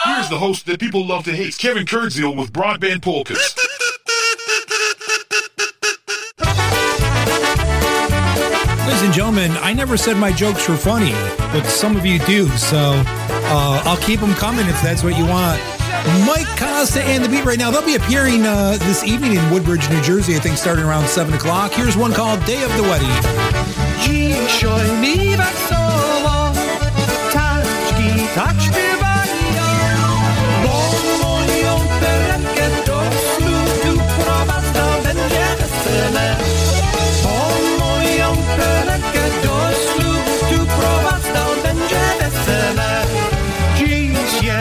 [0.06, 3.57] Here's the host that people love to hate, Kevin Kurdziel with Broadband Polkas.
[9.08, 13.02] And gentlemen, I never said my jokes were funny, but some of you do, so
[13.08, 15.62] uh, I'll keep them coming if that's what you want.
[16.28, 19.90] Mike Costa and the Beat right now, they'll be appearing uh, this evening in Woodbridge,
[19.90, 21.72] New Jersey, I think starting around 7 o'clock.
[21.72, 23.08] Here's one called Day of the Wedding.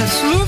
[0.06, 0.45] Dziś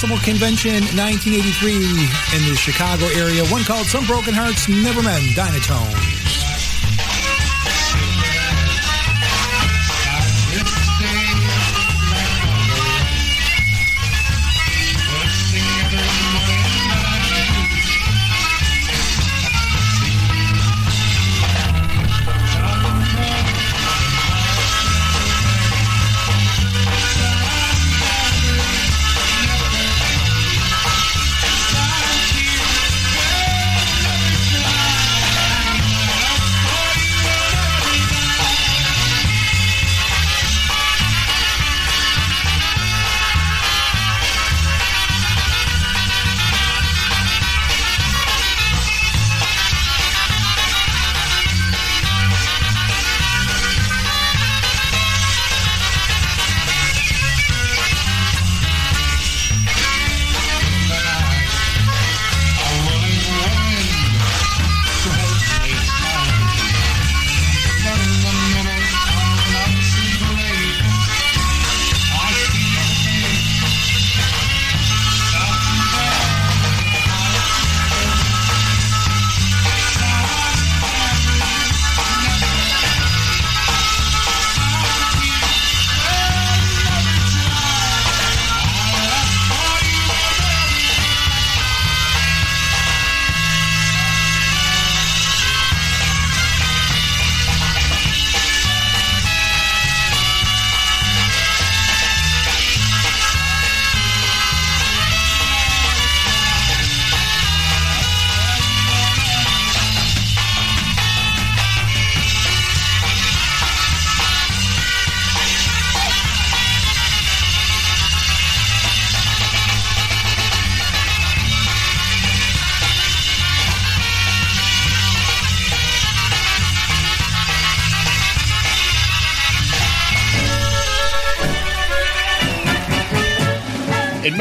[0.00, 3.44] Convention 1983 in the Chicago area.
[3.48, 6.19] One called Some Broken Hearts Never Men, Dynatone.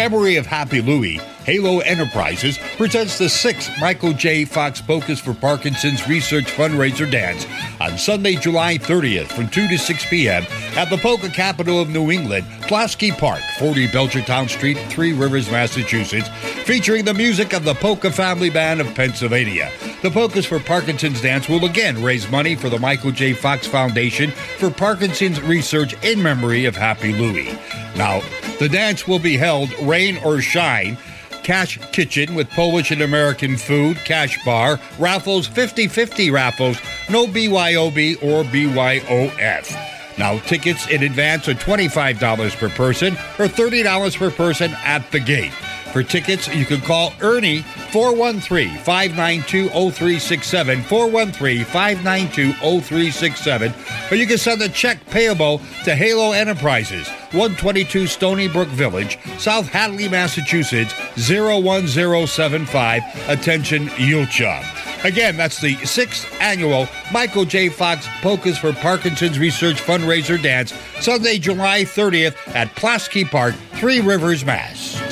[0.10, 4.46] Memory of Happy Louie, Halo Enterprises presents the sixth Michael J.
[4.46, 7.48] Fox Polkas for Parkinson's Research Fundraiser Dance
[7.82, 10.46] on Sunday, July 30th from 2 to 6 p.m.
[10.78, 16.30] at the polka capital of New England, Pulaski Park, 40 Belchertown Street, Three Rivers, Massachusetts,
[16.66, 19.72] featuring the music of the Polka Family Band of Pennsylvania.
[20.04, 23.34] The Polkas for Parkinson's Dance will again raise money for the Michael J.
[23.34, 27.58] Fox Foundation for Parkinson's Research in memory of Happy Louie.
[27.96, 28.22] Now,
[28.60, 30.96] the dance will be held rain or shine.
[31.44, 36.78] Cash Kitchen with Polish and American food, cash bar, raffles 50 50 raffles,
[37.10, 40.18] no BYOB or BYOF.
[40.18, 45.54] Now, tickets in advance are $25 per person or $30 per person at the gate.
[45.92, 53.74] For tickets, you can call Ernie 413 592 0367, 413 592 0367,
[54.12, 59.68] or you can send a check payable to Halo Enterprises, 122 Stony Brook Village, South
[59.68, 63.02] Hadley, Massachusetts 01075.
[63.28, 64.64] Attention, Julcia.
[65.04, 67.70] Again, that's the sixth annual Michael J.
[67.70, 74.44] Fox Polkas for Parkinson's Research Fundraiser Dance, Sunday, July 30th at Pulaski Park, Three Rivers,
[74.46, 75.09] Mass.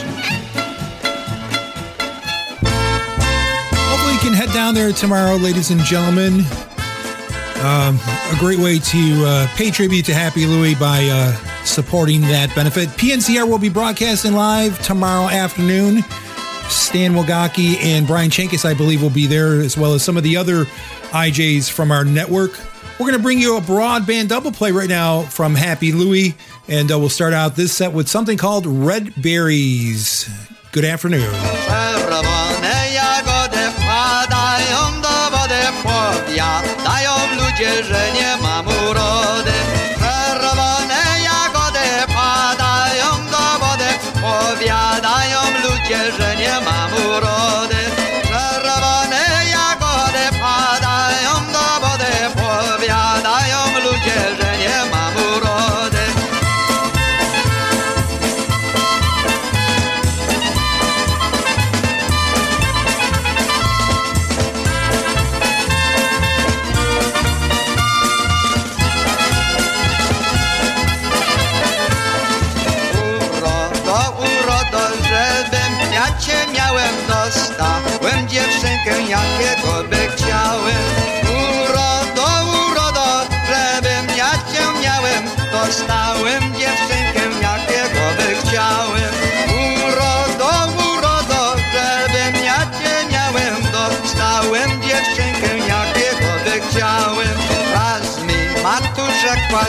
[4.53, 6.41] Down there tomorrow, ladies and gentlemen.
[7.64, 7.99] Um,
[8.32, 11.34] a great way to uh, pay tribute to Happy Louie by uh,
[11.65, 12.90] supporting that benefit.
[12.90, 16.03] PNCR will be broadcasting live tomorrow afternoon.
[16.69, 20.24] Stan Wagaki and Brian Chankis, I believe, will be there, as well as some of
[20.24, 20.65] the other
[21.11, 22.52] IJs from our network.
[22.99, 26.36] We're going to bring you a broadband double play right now from Happy Louie,
[26.68, 30.30] and uh, we'll start out this set with something called Red Berries.
[30.72, 31.34] Good afternoon.
[36.48, 38.16] Powiadają ludzie, że nie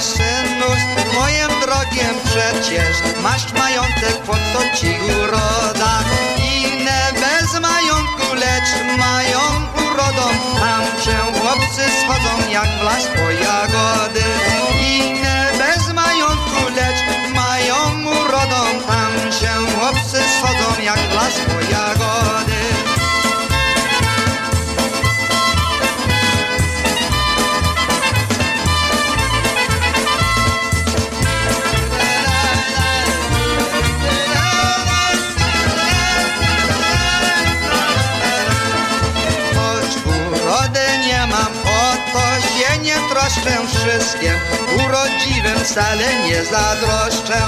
[0.01, 0.83] synus,
[1.15, 6.05] moim drogiem przecież masz majątek, po co ci uroda?
[6.37, 9.41] Inne bez majątku, lecz mają
[9.75, 10.29] urodą,
[10.61, 14.48] tam cię chłopcy schodzą jak w las po jagody.
[45.79, 47.41] Wcale nie zadroszczę,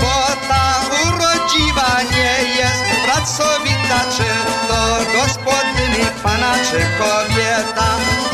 [0.00, 0.16] bo
[0.48, 0.64] ta
[1.08, 4.28] urodziwa nie jest pracowita, czy
[4.68, 4.80] to
[5.18, 7.88] gospodyni pana, czy kobieta.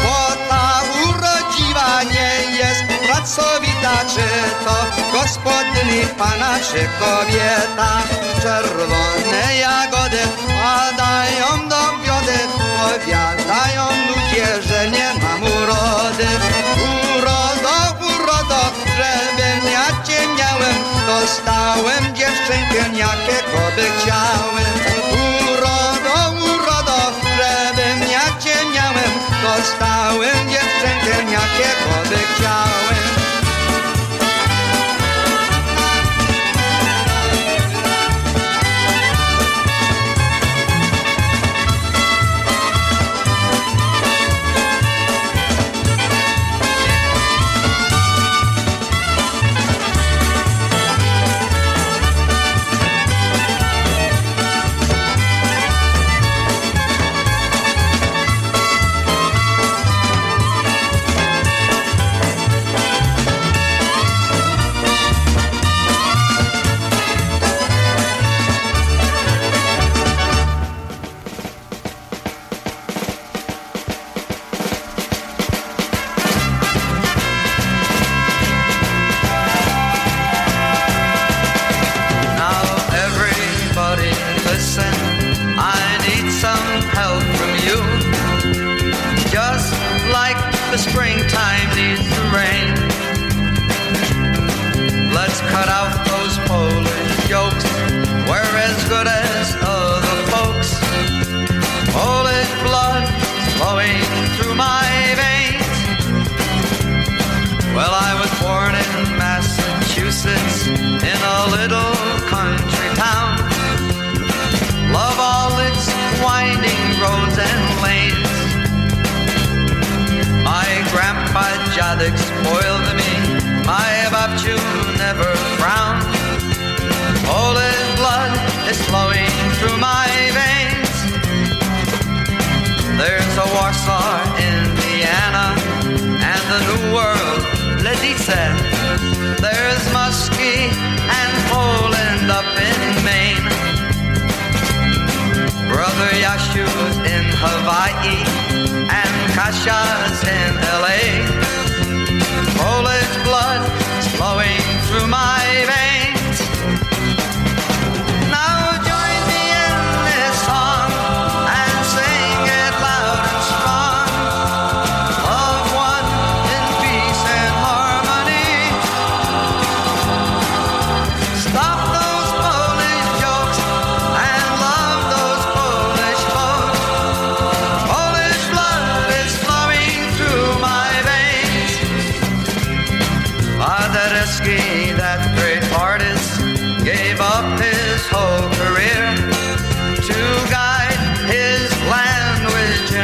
[0.05, 4.27] Bo ta urodziwa nie jest pracowita, czy
[4.65, 4.77] to
[5.13, 7.91] gospodyni pana, czy kobieta.
[8.43, 10.23] Czerwone jagody
[10.63, 12.39] padają do biody,
[12.77, 16.29] powiadają ludzie, że nie mam urody.
[21.07, 24.75] Dostałem dziewczynkę, jakiego by chciałem.
[25.53, 29.13] Urodo, urodo, żebym ja cię miałem,
[29.43, 33.24] dostałem dziewczynkę, jakiego by chciałem.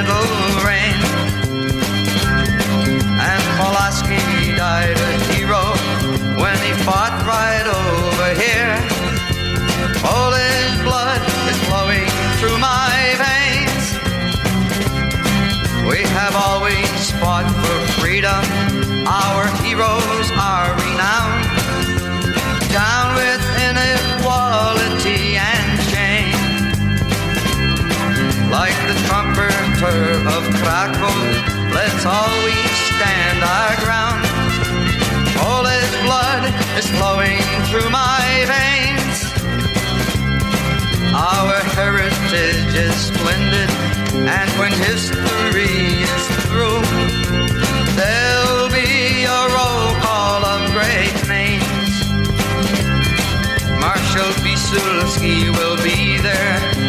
[0.02, 0.49] With
[30.62, 31.16] Krakow,
[31.72, 34.22] let's always stand our ground.
[35.36, 36.42] Polish blood
[36.76, 39.18] is flowing through my veins.
[41.14, 43.70] Our heritage is splendid,
[44.28, 46.84] and when history is through,
[47.96, 51.92] there'll be a roll call of great names.
[53.80, 56.79] Marshal Pilsudski will be there.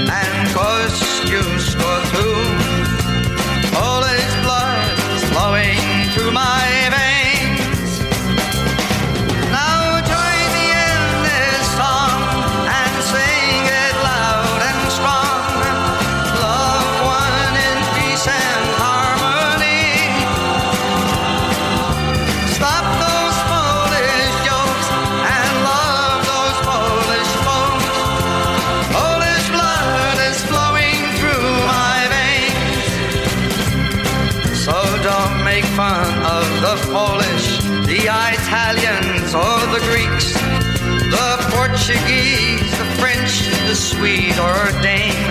[44.45, 45.27] Or Dane.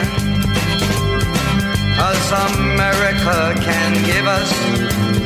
[1.98, 4.50] Cause America can give us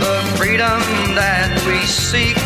[0.05, 0.81] the freedom
[1.15, 2.37] that we seek.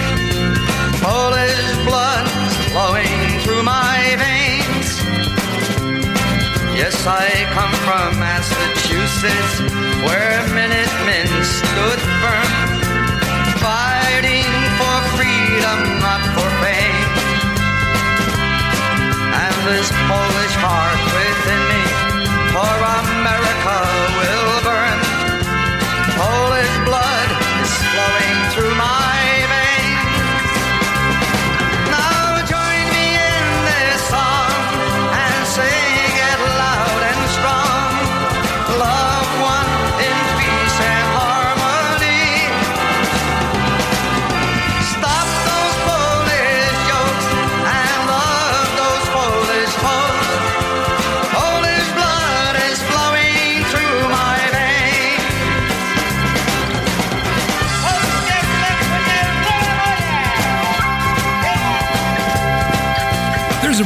[1.01, 2.27] Polish blood
[2.71, 4.89] flowing through my veins.
[6.79, 9.55] Yes, I come from Massachusetts,
[10.07, 12.53] where Minutemen stood firm,
[13.59, 15.98] fighting for freedom,
[19.71, 21.85] this Polish heart within me,
[22.57, 22.75] for
[23.05, 23.77] America
[24.17, 24.38] will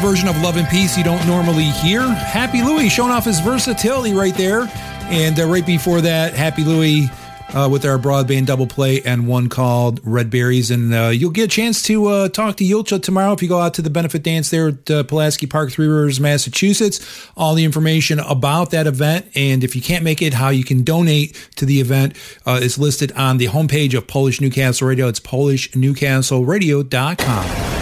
[0.03, 2.03] version of Love and Peace you don't normally hear.
[2.03, 4.63] Happy Louie showing off his versatility right there.
[5.05, 7.09] And uh, right before that, Happy Louie
[7.55, 10.73] uh, with our broadband double play and one called Red Berries.
[10.73, 13.61] And uh, you'll get a chance to uh, talk to Julcia tomorrow if you go
[13.61, 17.29] out to the benefit dance there at uh, Pulaski Park, Three Rivers, Massachusetts.
[17.37, 20.83] All the information about that event and if you can't make it, how you can
[20.83, 25.07] donate to the event uh, is listed on the homepage of Polish Newcastle Radio.
[25.07, 27.82] It's PolishNewcastleRadio.com.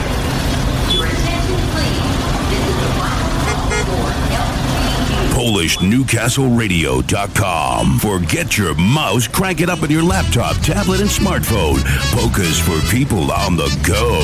[5.51, 7.98] PolishNewcastleRadio.com.
[7.98, 11.82] Forget your mouse, crank it up on your laptop, tablet, and smartphone.
[12.12, 14.20] Polkas for people on the go.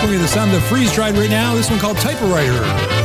[0.00, 1.54] Bringing this on the Freeze Dried right now.
[1.54, 3.03] This one called Typewriter.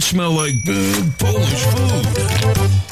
[0.00, 2.89] Smell like good Polish food.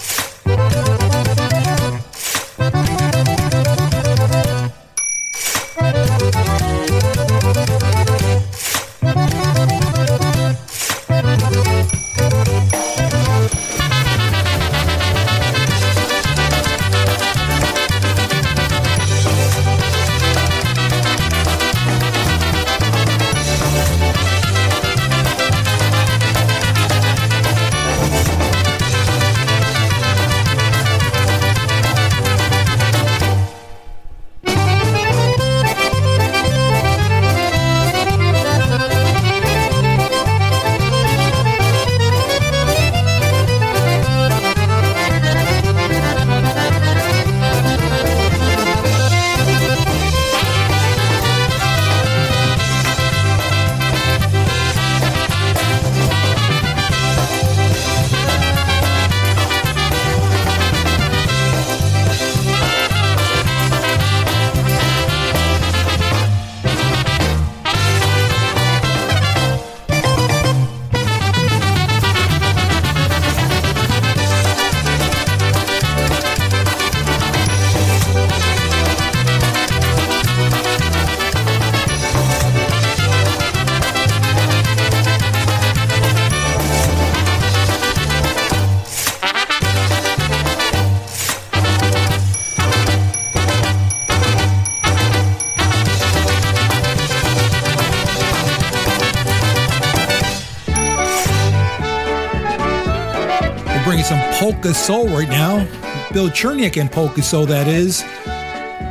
[104.69, 105.67] Polka soul right now.
[106.13, 108.05] Bill Cherniak and polka soul, that is.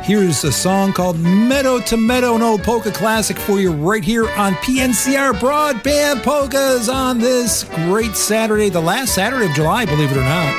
[0.02, 4.28] Here's a song called Meadow to Meadow, an old polka classic for you right here
[4.30, 10.16] on PNCR Broadband Polkas on this great Saturday, the last Saturday of July, believe it
[10.16, 10.54] or not.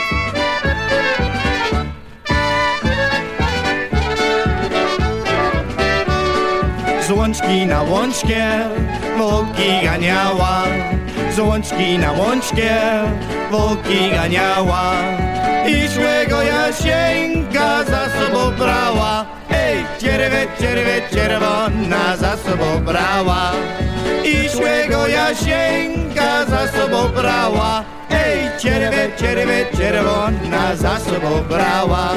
[7.04, 8.70] Z łączki na łączkie
[9.18, 10.64] wołki ganiała
[11.40, 12.78] Z łączki na łączkie
[13.52, 14.92] wołki ganiała
[15.68, 23.52] I złego Jasieńka za sobą brała Ej, czerwie, czerwie, czerwona za sobą brała
[24.24, 27.84] i szłego Jasieńka za sobą brała.
[28.10, 32.10] Ej, czerwie, czerwie, czerwona za sobą brała.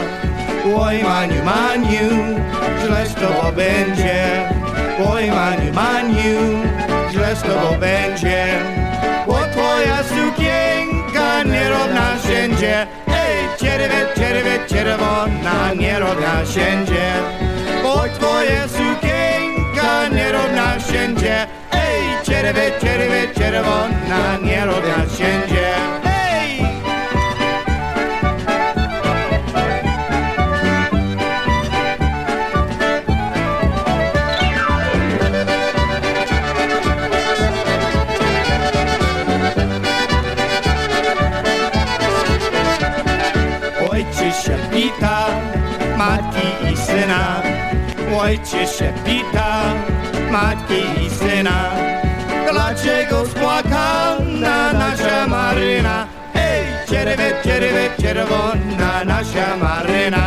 [0.76, 2.40] Oj, maniu, maniu,
[2.84, 4.48] źle z tobą będzie.
[5.12, 6.62] Oj, maniu, maniu,
[7.12, 8.81] źle z tobą będzie
[11.62, 16.84] nie równa się Ej, cierwet, cierwet, czerwona nie równa się
[17.82, 25.51] Bo twoje sukienka nie równa się Ej, cierwet, cierwet, czerwona nie równa się
[46.02, 47.42] matki i syna.
[48.22, 49.50] Ojciec się pita,
[50.30, 51.58] matki i syna.
[52.52, 56.06] Dlaczego spłakana nasza Maryna?
[56.34, 60.26] Ej, czerwie, czerwie, czerwona nasza Maryna.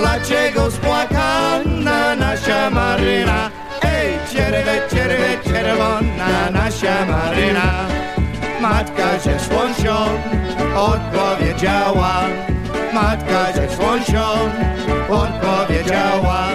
[0.00, 3.50] Dlaczego spłakana nasza Maryna?
[3.82, 7.68] Ej, czerwie, czerwie, czerwona nasza Maryna.
[8.60, 9.94] Matka ze słońcą
[10.76, 12.14] odpowiedziała.
[12.92, 14.22] Matka ze słońcą
[15.08, 16.48] odpowiedziała.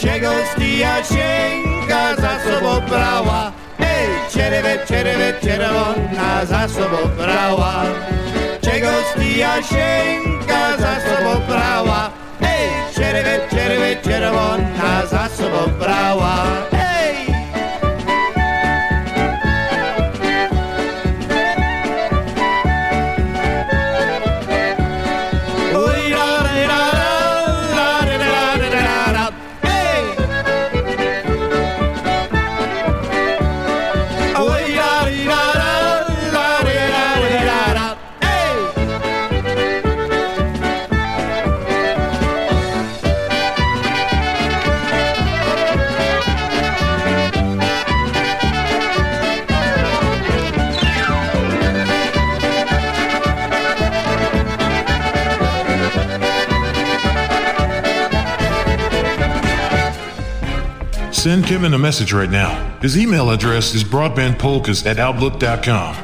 [0.00, 3.52] Czego stija sięga za sobą brała?
[3.80, 7.82] Ej, czerwie, czerwie, czerwona za sobą brała.
[8.60, 12.10] Czego stija sięga za sobą brała?
[12.42, 16.44] Ej, czerwie, czerwie, czerwona za sobą brała.
[61.26, 62.78] Send Kevin a message right now.
[62.80, 65.96] His email address is broadbandpolkas at outlook.com.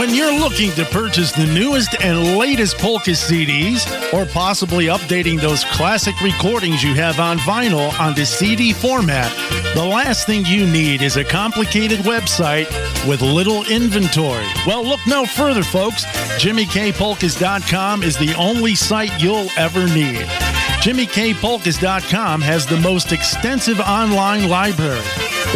[0.00, 5.62] When you're looking to purchase the newest and latest polka CDs, or possibly updating those
[5.66, 9.30] classic recordings you have on vinyl onto CD format,
[9.74, 12.68] the last thing you need is a complicated website
[13.08, 14.46] with little inventory.
[14.66, 16.04] Well, look no further, folks.
[16.36, 20.26] JimmyKPolkas.com is the only site you'll ever need.
[20.82, 25.00] JimmyKPolkas.com has the most extensive online library.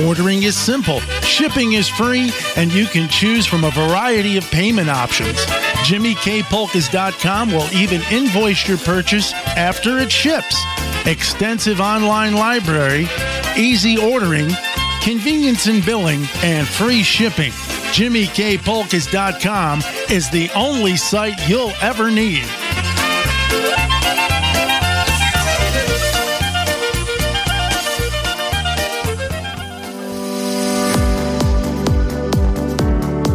[0.06, 4.88] Ordering is simple, shipping is free, and you can choose from a variety of payment
[4.88, 5.36] options.
[5.86, 10.56] JimmyKPolkas.com will even invoice your purchase after it ships.
[11.06, 13.06] Extensive online library,
[13.56, 14.50] easy ordering,
[15.00, 17.52] convenience in billing, and free shipping.
[17.92, 22.42] JimmyKPolkas.com is the only site you'll ever need.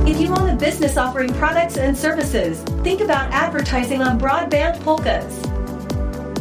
[0.06, 5.41] If you own a business offering products and services, think about advertising on Broadband Polkas.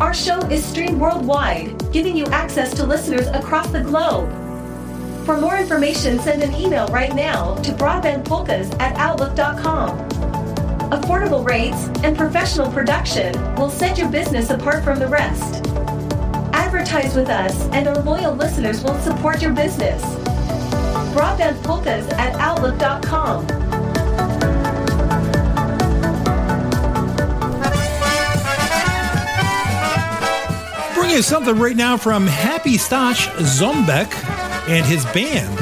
[0.01, 4.31] Our show is streamed worldwide, giving you access to listeners across the globe.
[5.27, 9.99] For more information, send an email right now to broadbandpolkas at outlook.com.
[10.91, 15.67] Affordable rates and professional production will set your business apart from the rest.
[16.55, 20.03] Advertise with us, and our loyal listeners will support your business.
[21.15, 23.70] Broadband Polkas at Outlook.com.
[31.11, 34.15] Bring you something right now from Happy Stash Zombek
[34.69, 35.59] and his band.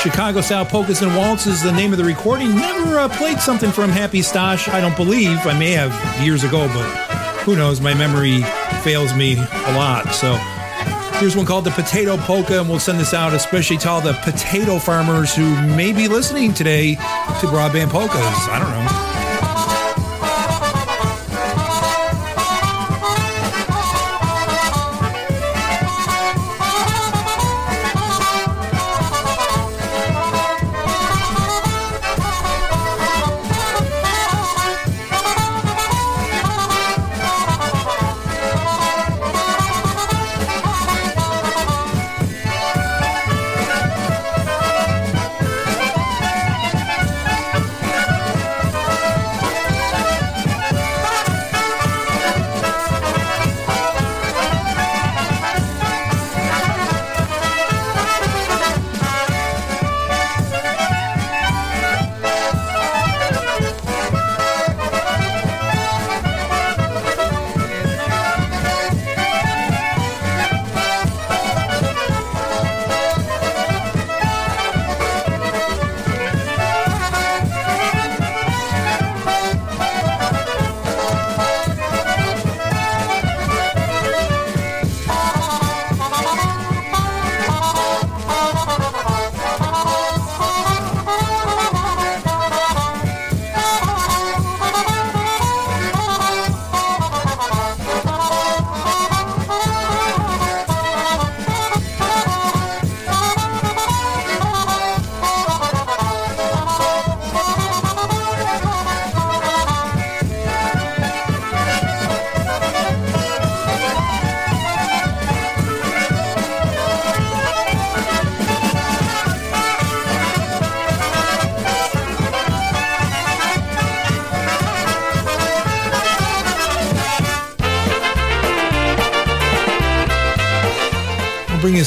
[0.00, 2.56] Chicago Style Polkas and Waltz is the name of the recording.
[2.56, 5.38] Never uh, played something from Happy Stash, I don't believe.
[5.46, 6.84] I may have years ago, but
[7.44, 7.80] who knows?
[7.80, 8.42] My memory
[8.82, 10.12] fails me a lot.
[10.14, 10.34] So
[11.20, 14.14] here's one called the Potato Polka, and we'll send this out especially to all the
[14.24, 18.18] potato farmers who may be listening today to Broadband Polkas.
[18.18, 19.11] I don't know.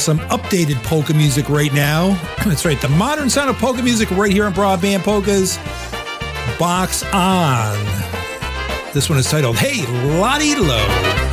[0.06, 2.10] Some updated polka music right now.
[2.46, 5.56] That's right, the modern sound of polka music right here on Broadband Polkas.
[6.60, 7.76] Box on.
[8.94, 9.84] This one is titled Hey
[10.20, 11.25] Lottie Low.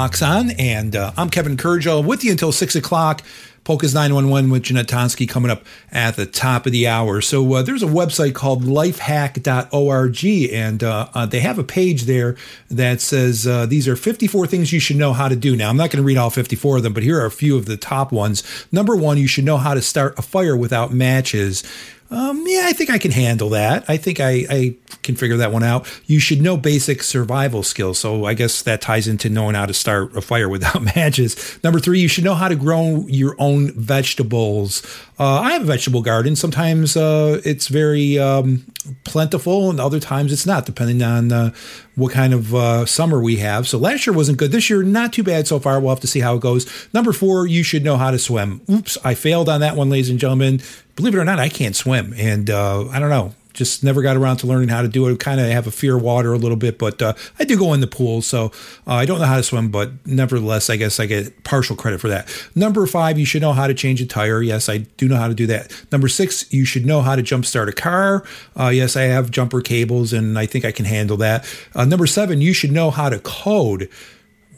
[0.00, 3.22] On, and uh, I'm Kevin Kurdziel with you until 6 o'clock.
[3.64, 5.62] Polka's 911 with Jeanette Tonsky coming up
[5.92, 7.20] at the top of the hour.
[7.20, 10.24] So uh, there's a website called lifehack.org,
[10.54, 12.34] and uh, uh, they have a page there
[12.70, 15.54] that says uh, these are 54 things you should know how to do.
[15.54, 17.58] Now, I'm not going to read all 54 of them, but here are a few
[17.58, 18.42] of the top ones.
[18.72, 21.62] Number one, you should know how to start a fire without matches.
[22.10, 23.84] Um, yeah, I think I can handle that.
[23.88, 25.86] I think I, I can figure that one out.
[26.06, 28.00] You should know basic survival skills.
[28.00, 31.58] So I guess that ties into knowing how to start a fire without matches.
[31.62, 34.82] Number three, you should know how to grow your own vegetables.
[35.20, 36.34] Uh, I have a vegetable garden.
[36.34, 38.64] Sometimes uh, it's very um,
[39.04, 41.50] plentiful, and other times it's not, depending on uh,
[41.94, 43.68] what kind of uh, summer we have.
[43.68, 44.50] So last year wasn't good.
[44.50, 45.78] This year, not too bad so far.
[45.78, 46.88] We'll have to see how it goes.
[46.94, 48.62] Number four, you should know how to swim.
[48.68, 50.60] Oops, I failed on that one, ladies and gentlemen.
[51.00, 53.34] Believe it or not, I can't swim, and uh, I don't know.
[53.54, 55.18] Just never got around to learning how to do it.
[55.18, 57.72] Kind of have a fear of water a little bit, but uh, I do go
[57.72, 58.52] in the pool, so
[58.86, 62.02] uh, I don't know how to swim, but nevertheless, I guess I get partial credit
[62.02, 62.28] for that.
[62.54, 64.42] Number five, you should know how to change a tire.
[64.42, 65.72] Yes, I do know how to do that.
[65.90, 68.22] Number six, you should know how to jumpstart a car.
[68.54, 71.46] Uh, yes, I have jumper cables, and I think I can handle that.
[71.74, 73.88] Uh, number seven, you should know how to code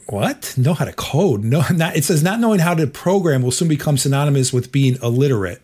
[0.07, 3.51] what know how to code no not it says not knowing how to program will
[3.51, 5.61] soon become synonymous with being illiterate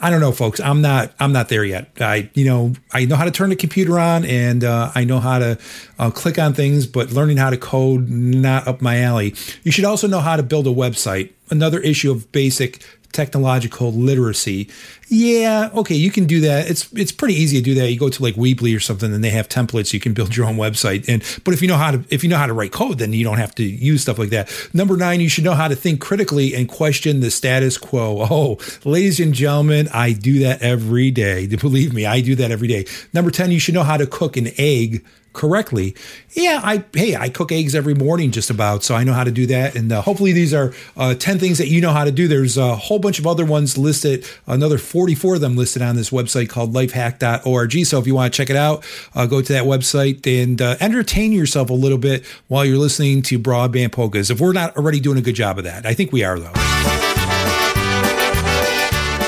[0.00, 0.60] i don't know folks.
[0.60, 1.90] I'm not i'm not there yet.
[2.00, 5.20] I you know i know how to turn the computer on and uh, i know
[5.20, 5.58] how to
[5.98, 9.34] uh, click on things but learning how to code not up my alley.
[9.62, 11.32] You should also know how to build a website.
[11.50, 12.82] Another issue of basic
[13.12, 14.68] technological literacy.
[15.08, 16.70] Yeah, okay, you can do that.
[16.70, 17.90] It's it's pretty easy to do that.
[17.90, 19.92] You go to like Weebly or something, and they have templates.
[19.92, 21.08] You can build your own website.
[21.08, 23.12] And but if you know how to if you know how to write code, then
[23.12, 24.50] you don't have to use stuff like that.
[24.72, 28.26] Number nine, you should know how to think critically and question the status quo.
[28.30, 31.46] Oh, ladies and gentlemen, I do that every day.
[31.60, 32.86] Believe me, I do that every day.
[33.12, 35.94] Number ten, you should know how to cook an egg correctly.
[36.32, 39.30] Yeah, I hey, I cook eggs every morning just about, so I know how to
[39.30, 39.74] do that.
[39.74, 42.28] And uh, hopefully, these are uh, ten things that you know how to do.
[42.28, 46.10] There's a whole bunch of other ones listed, another 44 of them listed on this
[46.10, 47.86] website called lifehack.org.
[47.86, 48.84] So if you want to check it out,
[49.14, 53.22] uh, go to that website and uh, entertain yourself a little bit while you're listening
[53.22, 54.30] to Broadband Polkas.
[54.30, 57.09] If we're not already doing a good job of that, I think we are though.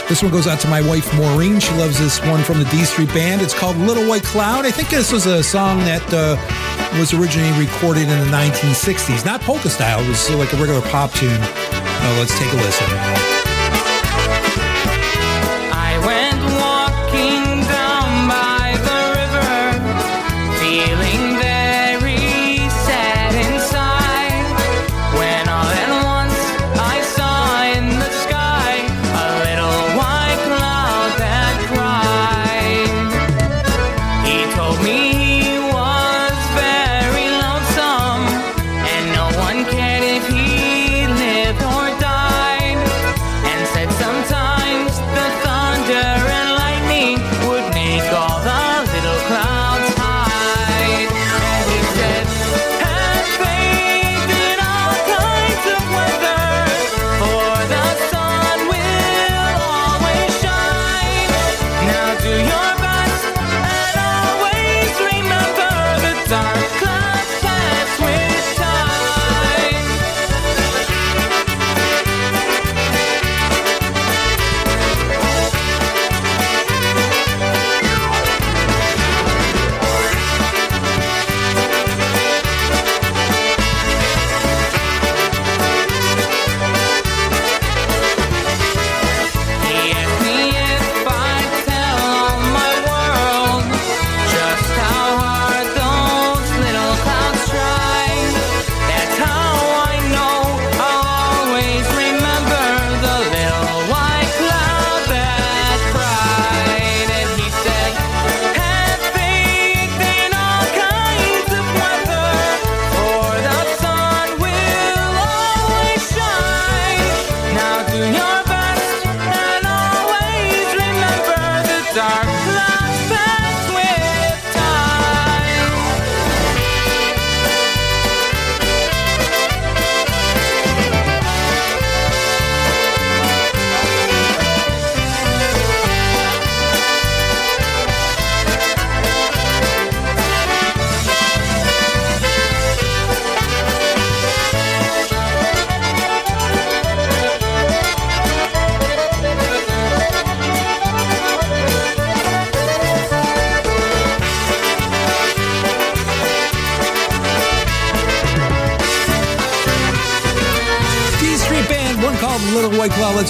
[0.08, 1.60] This one goes out to my wife Maureen.
[1.60, 3.40] She loves this one from the D Street Band.
[3.40, 4.66] It's called Little White Cloud.
[4.66, 6.36] I think this was a song that uh,
[6.98, 9.24] was originally recorded in the 1960s.
[9.24, 11.40] Not polka style, it was like a regular pop tune.
[11.40, 13.41] Uh, let's take a listen.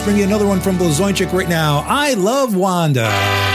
[0.05, 1.85] Bring you another one from Blazonczyk right now.
[1.87, 3.52] I love Wanda.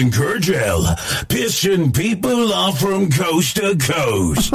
[0.00, 0.96] Kevin Kurdziel,
[1.26, 4.50] pissing people off from coast to coast.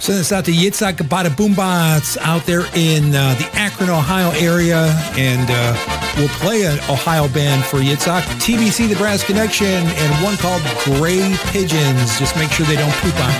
[0.00, 4.86] Send this out to Yitzhak Bada Boombots out there in uh, the Akron, Ohio area.
[5.18, 5.76] And uh,
[6.16, 8.22] we'll play an Ohio band for Yitzhak.
[8.40, 12.18] TBC, The Brass Connection, and one called Gray Pigeons.
[12.18, 13.36] Just make sure they don't poop on you.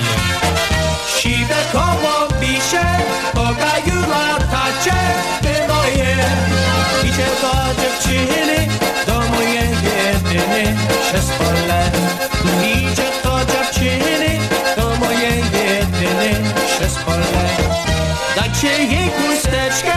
[7.16, 8.68] Idzie do dziewczyny,
[9.06, 10.76] do mojej jedyny,
[11.08, 11.90] przez pole.
[12.62, 14.38] Idzie do dziewczyny,
[14.76, 17.46] do mojej jedyny, przez pole.
[18.36, 19.92] Dajcie jej chusteczkę,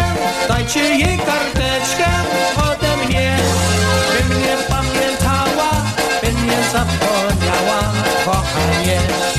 [0.47, 2.09] dajcie jej karteczkę
[2.57, 3.37] ode mnie,
[4.11, 5.71] by mnie pamiętała,
[6.21, 7.93] by mnie zapomniała,
[8.25, 9.38] kochanie.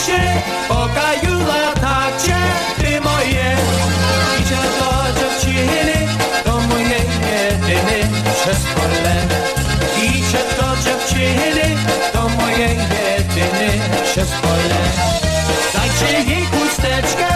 [0.00, 2.36] Pisze, pokaju latacie,
[2.76, 3.56] ty moje.
[4.40, 6.06] Idzie do dziewczyny,
[6.44, 9.16] do mojej jedyny, przez pole.
[10.02, 11.76] Idzie do dziewczyny,
[12.14, 14.80] do mojej jedyny, przez pole.
[15.74, 17.29] Dajcie jej chusteczkę,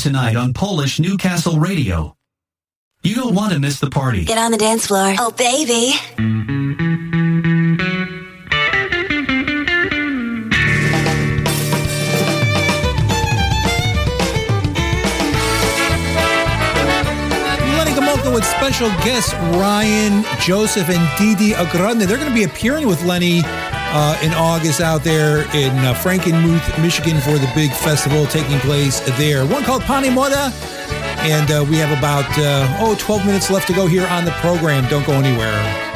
[0.00, 2.16] tonight on Polish Newcastle Radio.
[3.02, 4.24] You don't want to miss the party.
[4.24, 5.14] Get on the dance floor.
[5.18, 5.92] Oh, baby.
[18.32, 22.06] with special guests Ryan Joseph and Didi Agrande.
[22.06, 23.42] They're going to be appearing with Lenny
[23.92, 29.00] uh, in August out there in uh, Frankenmuth, Michigan for the big festival taking place
[29.18, 29.44] there.
[29.46, 30.52] One called Pani Moda.
[31.22, 34.30] And uh, we have about, uh, oh, 12 minutes left to go here on the
[34.40, 34.88] program.
[34.88, 35.90] Don't go anywhere.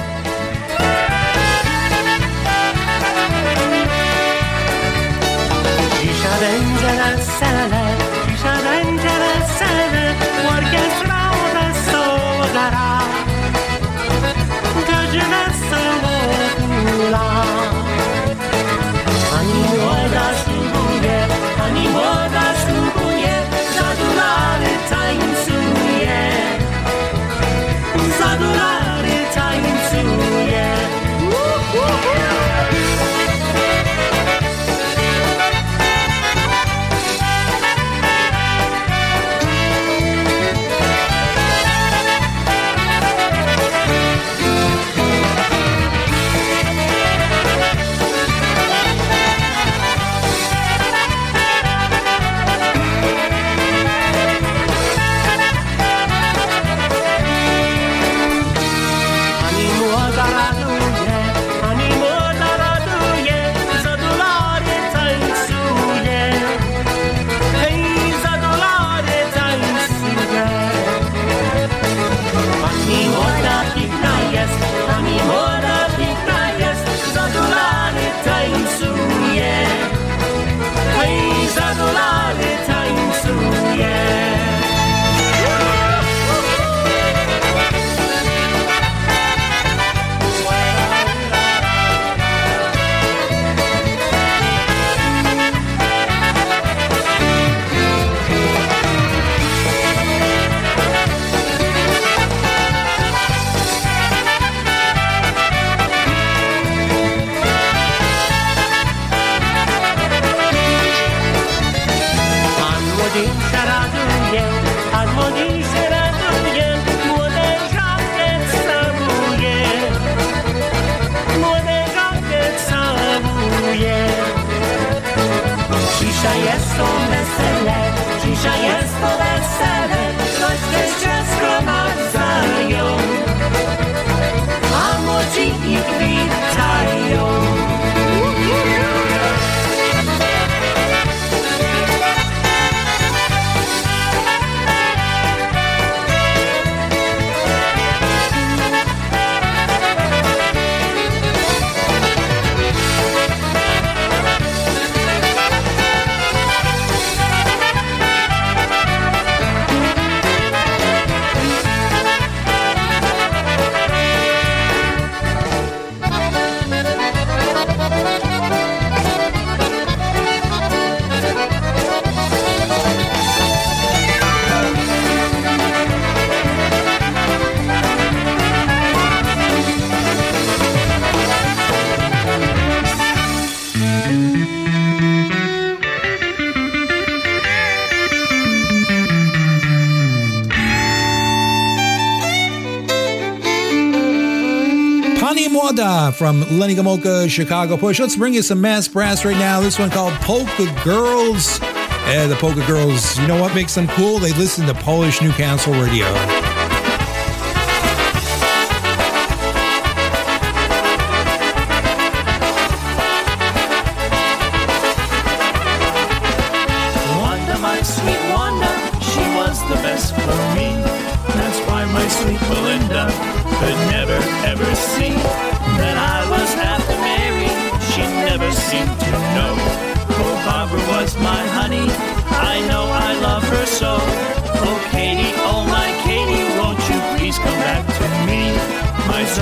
[195.94, 198.00] From Lenny Gomulka, Chicago Push.
[198.00, 199.60] Let's bring you some mass brass right now.
[199.60, 201.60] This one called Polka Girls.
[201.60, 204.18] Yeah, the Polka Girls, you know what makes them cool?
[204.18, 206.43] They listen to Polish Newcastle radio.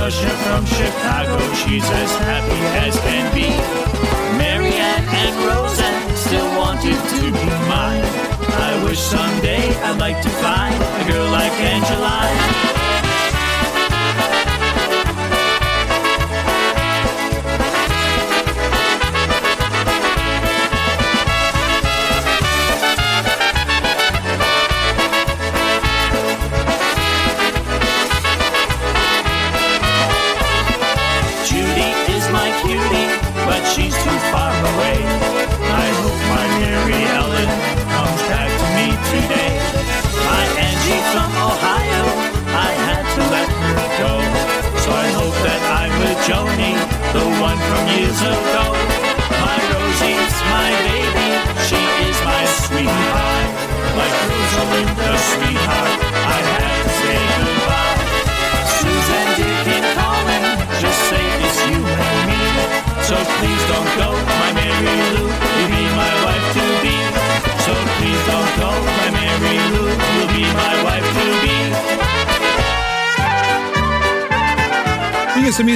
[0.03, 3.47] My from Chicago, she's as happy as can be.
[4.37, 8.03] Mary Ann and Roseanne still wanted to be mine.
[8.51, 13.02] I wish someday I'd like to find a girl like Angeline.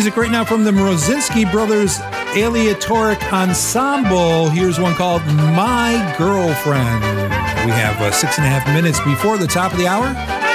[0.08, 2.00] Music right now from the Mrozinski Brothers
[2.34, 4.48] Aleatoric Ensemble.
[4.50, 7.04] Here's one called My Girlfriend.
[7.66, 10.47] We have uh, six and a half minutes before the top of the hour.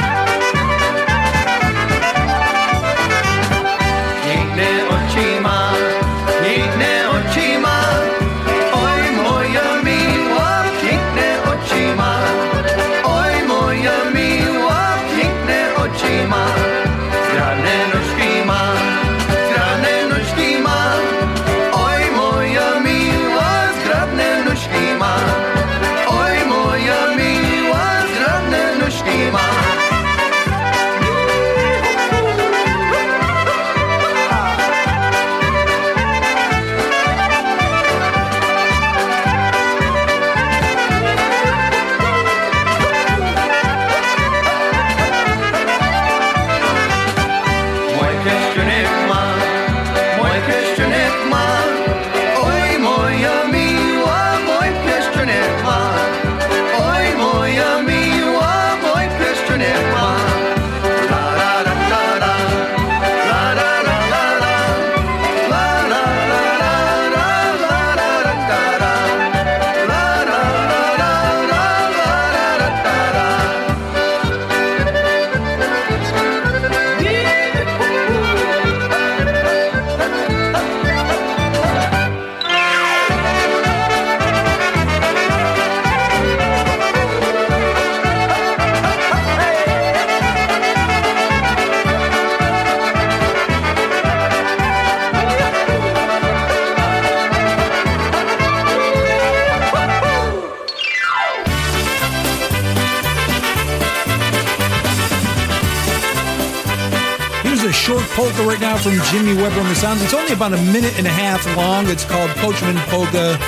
[108.82, 110.02] From Jimmy Weber on the sounds.
[110.02, 111.88] It's only about a minute and a half long.
[111.88, 113.38] It's called Coachman Polka.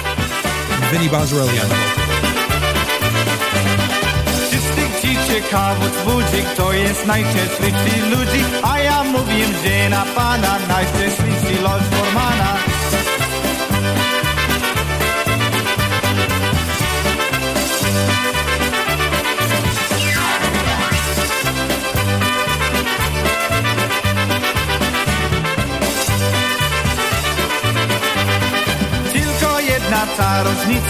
[0.91, 2.05] Vinny Bozzarelli on the
[5.01, 7.75] ci ciekawód budzi, kto jest najczęstszych
[8.11, 12.64] ludzi, a ja mówię, że na pana najczęstszych los Formana.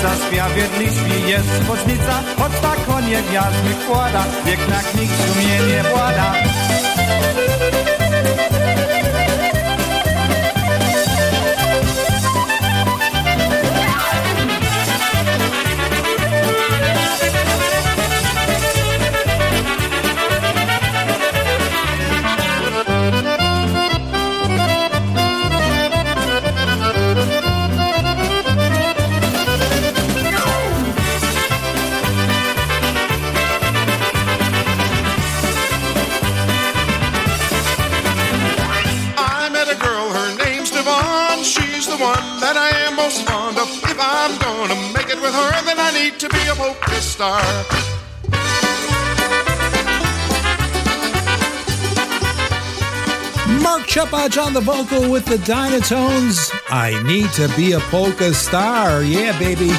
[0.02, 6.34] Ta różnica, sprawiedliwi jest zbożnica, choć ta konie gwiazdy kłada, wiek na knig sumienie włada.
[47.14, 47.40] Star.
[53.62, 56.52] Mark Chupach on the vocal with the Dynatones.
[56.68, 59.04] I need to be a polka star.
[59.04, 59.70] Yeah, baby.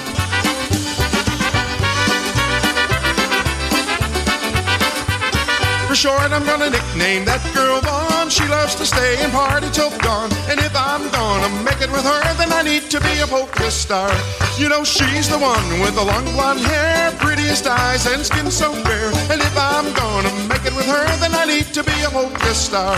[5.89, 8.04] For short, I'm gonna nickname that girl Vaughn.
[8.35, 10.29] She loves to stay and party till dawn.
[10.51, 13.71] And if I'm gonna make it with her, then I need to be a polka
[13.71, 14.11] star.
[14.57, 18.73] You know, she's the one with the long blonde hair, prettiest eyes, and skin so
[18.83, 19.07] fair.
[19.31, 22.53] And if I'm gonna make it with her, then I need to be a polka
[22.53, 22.97] star.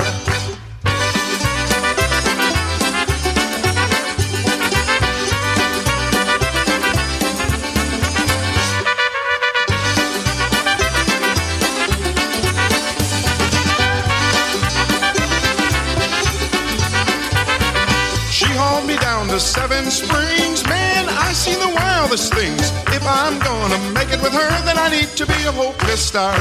[19.77, 20.65] Seven Springs.
[20.65, 22.71] Man, I seen the wildest things.
[22.97, 26.35] If I'm gonna make it with her, then I need to be a polka star.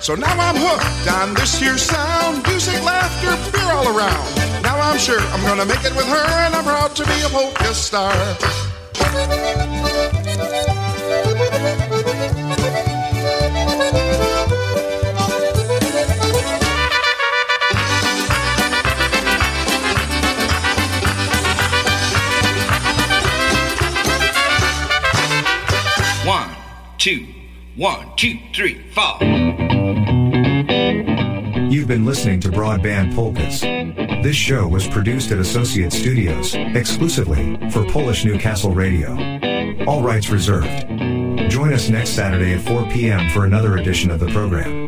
[0.00, 2.42] So now I'm hooked on this here sound.
[2.46, 4.62] Music, laughter, beer all around.
[4.62, 7.28] Now I'm sure I'm gonna make it with her, and I'm proud to be a
[7.28, 8.16] polka star.
[27.80, 29.16] One, two, three, four.
[31.70, 33.62] You've been listening to Broadband Polkas.
[34.22, 39.14] This show was produced at Associate Studios, exclusively for Polish Newcastle Radio.
[39.86, 40.88] All rights reserved.
[41.50, 43.30] Join us next Saturday at 4 p.m.
[43.30, 44.86] for another edition of the program.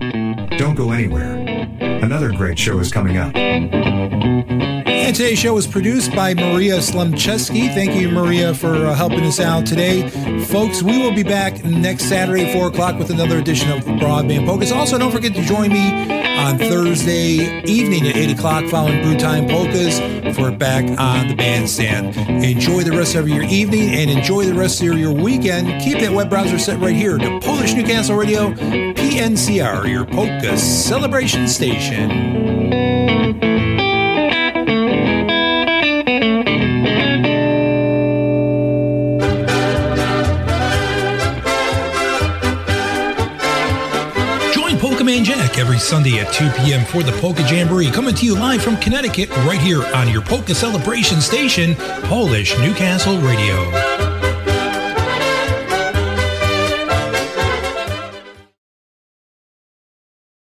[0.58, 1.38] Don't go anywhere.
[1.80, 4.81] Another great show is coming up.
[5.12, 7.74] Today's show was produced by Maria Slumcheski.
[7.74, 10.08] Thank you, Maria, for uh, helping us out today.
[10.46, 14.46] Folks, we will be back next Saturday at 4 o'clock with another edition of Broadband
[14.46, 14.72] Polkas.
[14.72, 15.92] Also, don't forget to join me
[16.38, 19.98] on Thursday evening at 8 o'clock following Brew Time Polkas
[20.34, 22.16] for Back on the Bandstand.
[22.42, 25.82] Enjoy the rest of your evening and enjoy the rest of your weekend.
[25.82, 31.46] Keep that web browser set right here to Polish Newcastle Radio, PNCR, your polka celebration
[31.46, 32.51] station.
[45.82, 46.84] Sunday at 2 p.m.
[46.86, 50.54] for the Polka Jamboree, coming to you live from Connecticut right here on your Polka
[50.54, 53.91] Celebration station, Polish Newcastle Radio.